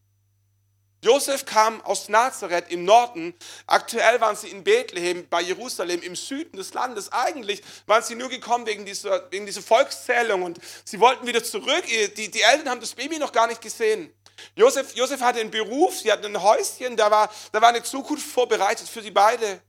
[1.02, 3.34] Josef kam aus Nazareth im Norden.
[3.68, 7.10] Aktuell waren sie in Bethlehem bei Jerusalem im Süden des Landes.
[7.14, 11.86] Eigentlich waren sie nur gekommen wegen dieser, wegen dieser Volkszählung und sie wollten wieder zurück.
[12.18, 14.14] Die, die Eltern haben das Baby noch gar nicht gesehen.
[14.56, 18.28] Josef, Josef hatte einen Beruf, sie hatten ein Häuschen, da war, da war eine Zukunft
[18.28, 19.62] vorbereitet für sie beide.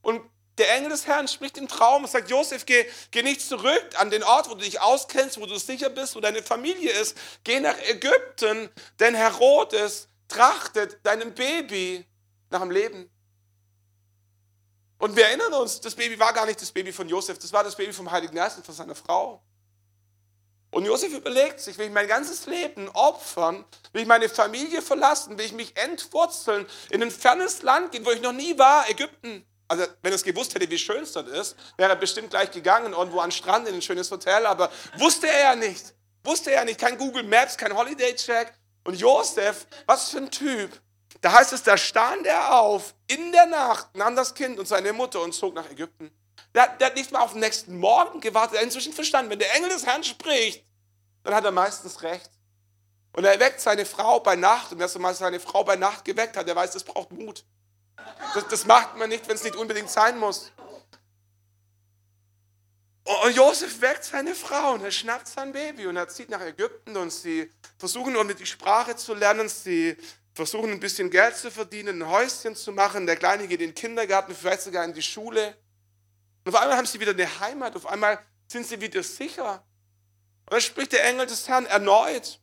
[0.00, 0.22] Und
[0.62, 4.10] der Engel des Herrn spricht im Traum und sagt, Josef, geh, geh nicht zurück an
[4.10, 7.16] den Ort, wo du dich auskennst, wo du sicher bist, wo deine Familie ist.
[7.42, 12.06] Geh nach Ägypten, denn Herodes trachtet deinem Baby
[12.50, 13.10] nach dem Leben.
[14.98, 17.64] Und wir erinnern uns, das Baby war gar nicht das Baby von Josef, das war
[17.64, 19.42] das Baby vom Heiligen Geist und von seiner Frau.
[20.70, 25.36] Und Josef überlegt sich, will ich mein ganzes Leben opfern, will ich meine Familie verlassen,
[25.36, 29.44] will ich mich entwurzeln, in ein fernes Land gehen, wo ich noch nie war, Ägypten.
[29.72, 32.92] Also wenn es gewusst hätte, wie schön es dort ist, wäre er bestimmt gleich gegangen,
[32.92, 35.94] irgendwo an den Strand, in ein schönes Hotel, aber wusste er ja nicht.
[36.24, 38.52] Wusste er nicht, kein Google Maps, kein Holiday Check.
[38.84, 40.78] Und Josef, was für ein Typ.
[41.22, 44.92] Da heißt es, da stand er auf in der Nacht, nahm das Kind und seine
[44.92, 46.10] Mutter und zog nach Ägypten.
[46.54, 48.56] Der, der hat nicht mal auf den nächsten Morgen gewartet.
[48.56, 50.66] Er hat inzwischen verstanden, wenn der Engel des Herrn spricht,
[51.22, 52.30] dann hat er meistens recht.
[53.14, 54.72] Und er weckt seine Frau bei Nacht.
[54.72, 57.46] Und wer so mal seine Frau bei Nacht geweckt hat, der weiß, das braucht Mut.
[58.34, 60.52] Das, das macht man nicht, wenn es nicht unbedingt sein muss.
[63.04, 66.96] Und Josef weckt seine Frau und er schnappt sein Baby und er zieht nach Ägypten
[66.96, 69.48] und sie versuchen nur mit die Sprache zu lernen.
[69.48, 69.96] Sie
[70.34, 73.06] versuchen ein bisschen Geld zu verdienen, ein Häuschen zu machen.
[73.06, 75.56] Der Kleine geht in den Kindergarten, vielleicht sogar in die Schule.
[76.44, 79.64] Und auf einmal haben sie wieder eine Heimat, auf einmal sind sie wieder sicher.
[80.46, 82.40] Und dann spricht der Engel des Herrn erneut.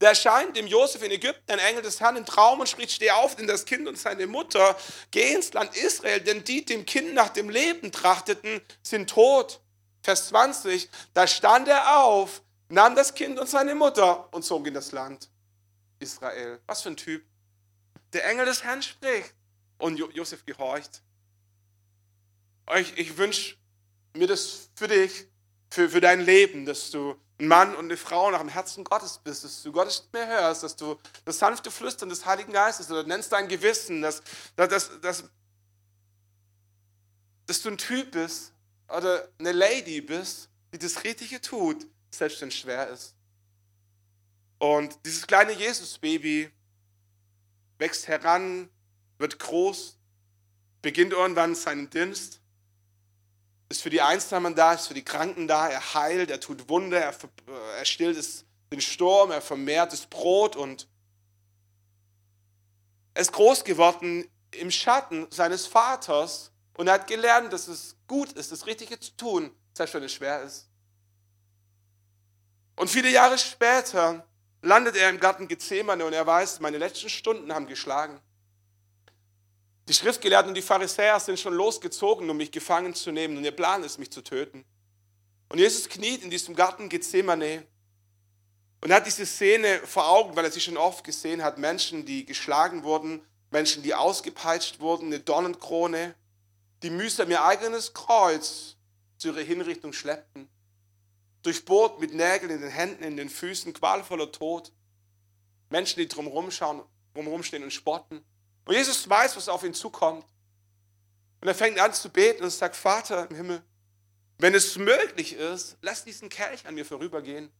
[0.00, 3.10] Der erscheint dem Josef in Ägypten, ein Engel des Herrn im Traum und spricht, steh
[3.10, 4.76] auf, denn das Kind und seine Mutter,
[5.10, 9.60] geh ins Land Israel, denn die dem Kind nach dem Leben trachteten, sind tot.
[10.02, 14.74] Vers 20, da stand er auf, nahm das Kind und seine Mutter und zog in
[14.74, 15.28] das Land
[15.98, 16.60] Israel.
[16.66, 17.24] Was für ein Typ.
[18.12, 19.34] Der Engel des Herrn spricht
[19.78, 21.02] und Josef gehorcht.
[22.76, 23.56] Ich, ich wünsche
[24.14, 25.26] mir das für dich,
[25.70, 29.20] für, für dein Leben, dass du ein Mann und eine Frau nach dem Herzen Gottes
[29.22, 33.04] bist, dass du Gottes Stimme hörst, dass du das sanfte Flüstern des Heiligen Geistes oder
[33.04, 34.22] nennst dein Gewissen, dass,
[34.56, 35.24] dass, dass,
[37.46, 38.52] dass du ein Typ bist
[38.88, 43.14] oder eine Lady bist, die das Richtige tut, selbst wenn es schwer ist.
[44.58, 46.50] Und dieses kleine Jesus-Baby
[47.78, 48.68] wächst heran,
[49.18, 49.96] wird groß,
[50.82, 52.40] beginnt irgendwann seinen Dienst
[53.68, 56.98] ist für die Einsamen da, ist für die Kranken da, er heilt, er tut Wunder,
[56.98, 57.14] er,
[57.78, 60.88] er stillt es, den Sturm, er vermehrt das Brot und
[63.14, 68.32] er ist groß geworden im Schatten seines Vaters Und er hat gelernt, dass es gut
[68.32, 70.68] ist, das Richtige zu tun, selbst wenn es schwer ist.
[72.76, 74.24] Und viele Jahre später
[74.62, 78.20] landet er im Garten Gethsemane und er weiß, meine letzten Stunden haben geschlagen.
[79.88, 83.52] Die Schriftgelehrten und die Pharisäer sind schon losgezogen, um mich gefangen zu nehmen und ihr
[83.52, 84.66] Plan ist, mich zu töten.
[85.48, 87.66] Und Jesus kniet in diesem Garten Gethsemane
[88.82, 91.56] und hat diese Szene vor Augen, weil er sie schon oft gesehen hat.
[91.56, 96.14] Menschen, die geschlagen wurden, Menschen, die ausgepeitscht wurden, eine Dornenkrone,
[96.82, 98.76] die mühsam ihr eigenes Kreuz
[99.16, 100.50] zu ihrer Hinrichtung schleppten.
[101.42, 104.70] Durchbohrt mit Nägeln in den Händen, in den Füßen, qualvoller Tod.
[105.70, 106.82] Menschen, die drumherum schauen,
[107.14, 108.22] drumherum stehen und spotten.
[108.68, 110.26] Und Jesus weiß, was auf ihn zukommt.
[111.40, 113.62] Und er fängt an zu beten und sagt, Vater im Himmel,
[114.36, 117.50] wenn es möglich ist, lass diesen Kelch an mir vorübergehen.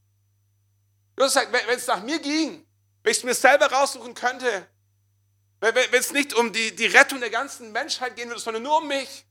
[1.18, 2.66] Jesus sagt, wenn es nach mir ging,
[3.02, 4.68] wenn ich es mir selber raussuchen könnte,
[5.60, 8.86] wenn es nicht um die, die Rettung der ganzen Menschheit gehen würde, sondern nur um
[8.86, 9.24] mich.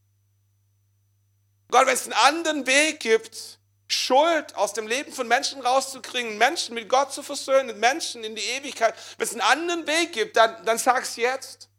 [1.69, 3.56] Gott, wenn es einen anderen Weg gibt,
[3.87, 8.41] Schuld aus dem Leben von Menschen rauszukriegen, Menschen mit Gott zu versöhnen, Menschen in die
[8.41, 11.69] Ewigkeit, wenn es einen anderen Weg gibt, dann, dann sag es jetzt.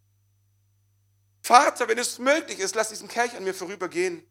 [1.42, 4.26] Vater, wenn es möglich ist, lass diesen Kelch an mir vorübergehen.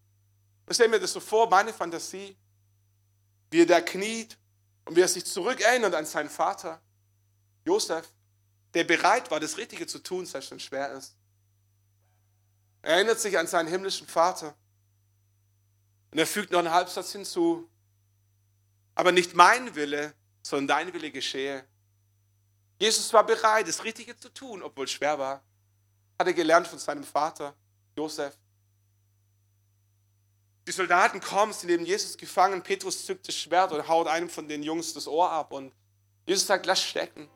[0.67, 2.35] Ich stelle mir das so vor, meine Fantasie,
[3.51, 4.37] wie er da kniet
[4.85, 6.81] und wie er sich zurückerinnert an seinen Vater,
[7.65, 8.11] Josef,
[8.73, 11.15] der bereit war, das Richtige zu tun, selbst wenn es schwer ist.
[12.81, 14.55] Er erinnert sich an seinen himmlischen Vater.
[16.17, 17.69] Und er fügt noch einen Halbsatz hinzu.
[18.95, 21.63] Aber nicht mein Wille, sondern dein Wille geschehe.
[22.79, 25.43] Jesus war bereit, das Richtige zu tun, obwohl es schwer war.
[26.17, 27.53] Hat er gelernt von seinem Vater,
[27.95, 28.35] Josef.
[30.65, 32.63] Die Soldaten kommen, sie nehmen Jesus gefangen.
[32.63, 35.51] Petrus zückt das Schwert und haut einem von den Jungs das Ohr ab.
[35.51, 35.71] Und
[36.25, 37.29] Jesus sagt, lass stecken.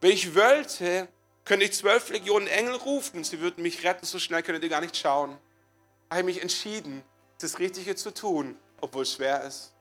[0.00, 1.08] Wenn ich wollte,
[1.44, 4.06] könnte ich zwölf Legionen Engel rufen sie würden mich retten.
[4.06, 5.36] So schnell könnt ihr gar nicht schauen.
[6.08, 7.02] Ich habe mich entschieden,
[7.42, 9.72] das Richtige zu tun, obwohl es schwer ist.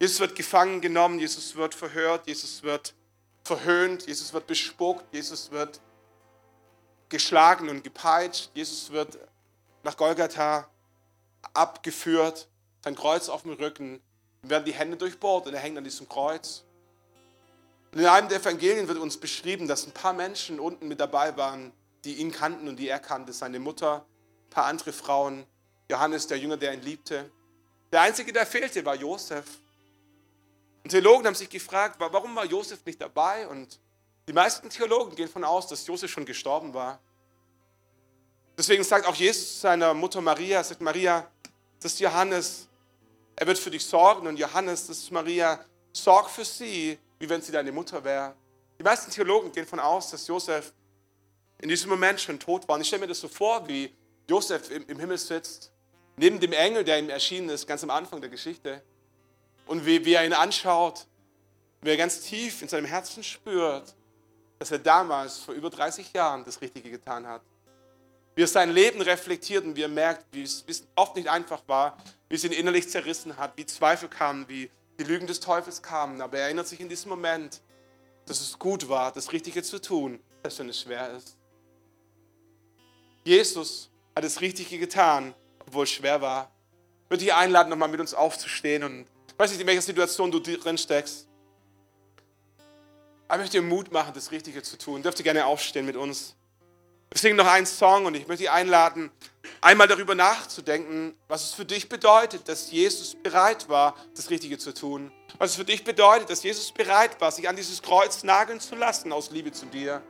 [0.00, 2.94] Jesus wird gefangen genommen, Jesus wird verhört, Jesus wird
[3.42, 5.80] verhöhnt, Jesus wird bespuckt, Jesus wird
[7.08, 9.18] geschlagen und gepeitscht, Jesus wird
[9.82, 10.68] nach Golgatha
[11.54, 12.48] abgeführt,
[12.84, 14.00] sein Kreuz auf dem Rücken,
[14.42, 16.64] werden die Hände durchbohrt und er hängt an diesem Kreuz.
[17.92, 21.36] Und in einem der Evangelien wird uns beschrieben, dass ein paar Menschen unten mit dabei
[21.36, 21.72] waren,
[22.04, 23.32] die ihn kannten und die er kannte.
[23.32, 24.04] Seine Mutter,
[24.46, 25.46] ein paar andere Frauen,
[25.90, 27.30] Johannes, der Jünger, der ihn liebte.
[27.90, 29.46] Der Einzige, der fehlte, war Josef.
[30.84, 33.48] Und Theologen haben sich gefragt, warum war Josef nicht dabei?
[33.48, 33.80] Und
[34.26, 37.00] die meisten Theologen gehen davon aus, dass Josef schon gestorben war.
[38.58, 41.26] Deswegen sagt auch Jesus seiner Mutter Maria, sagt Maria,
[41.80, 42.68] das ist Johannes,
[43.36, 47.40] er wird für dich sorgen und Johannes, das ist Maria, sorg für sie, wie wenn
[47.40, 48.34] sie deine Mutter wäre.
[48.78, 50.72] Die meisten Theologen gehen davon aus, dass Josef
[51.60, 52.74] in diesem Moment schon tot war.
[52.74, 53.94] Und ich stelle mir das so vor, wie
[54.28, 55.72] Josef im, im Himmel sitzt,
[56.18, 58.82] neben dem Engel, der ihm erschienen ist, ganz am Anfang der Geschichte.
[59.66, 61.06] Und wie, wie er ihn anschaut,
[61.82, 63.94] wie er ganz tief in seinem Herzen spürt,
[64.58, 67.42] dass er damals vor über 30 Jahren das Richtige getan hat
[68.38, 70.64] wie er sein Leben reflektiert und wie er merkt, wie es
[70.94, 71.98] oft nicht einfach war,
[72.28, 76.20] wie es ihn innerlich zerrissen hat, wie Zweifel kamen, wie die Lügen des Teufels kamen.
[76.20, 77.60] Aber er erinnert sich in diesem Moment,
[78.26, 81.36] dass es gut war, das Richtige zu tun, selbst wenn es schwer ist.
[83.24, 85.34] Jesus hat das Richtige getan,
[85.68, 86.50] obwohl es schwer war.
[87.04, 90.30] Ich würde dich einladen, nochmal mit uns aufzustehen und ich weiß nicht, in welcher Situation
[90.30, 91.28] du drin steckst.
[93.28, 95.02] Aber ich möchte dir Mut machen, das Richtige zu tun.
[95.02, 96.34] Dürft ihr gerne aufstehen mit uns.
[97.10, 99.10] Wir singen noch einen Song und ich möchte dich einladen,
[99.60, 104.74] einmal darüber nachzudenken, was es für dich bedeutet, dass Jesus bereit war, das Richtige zu
[104.74, 105.10] tun.
[105.38, 108.74] Was es für dich bedeutet, dass Jesus bereit war, sich an dieses Kreuz nageln zu
[108.74, 110.02] lassen aus Liebe zu dir.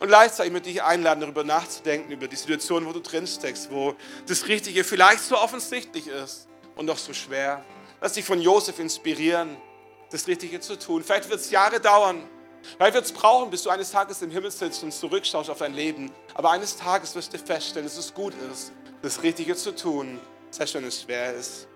[0.00, 3.94] Und gleichzeitig möchte ich einladen, darüber nachzudenken, über die Situation, wo du drin steckst, wo
[4.26, 6.46] das Richtige vielleicht so offensichtlich ist
[6.76, 7.64] und doch so schwer.
[8.00, 9.56] Lass dich von Josef inspirieren,
[10.10, 11.02] das Richtige zu tun.
[11.02, 12.22] Vielleicht wird es Jahre dauern,
[12.78, 15.74] weil wir es brauchen, bis du eines Tages im Himmel sitzt und zurückschaust auf dein
[15.74, 16.12] Leben.
[16.34, 18.72] Aber eines Tages wirst du feststellen, dass es gut ist,
[19.02, 20.20] das Richtige zu tun,
[20.50, 21.66] selbst wenn es schwer ist.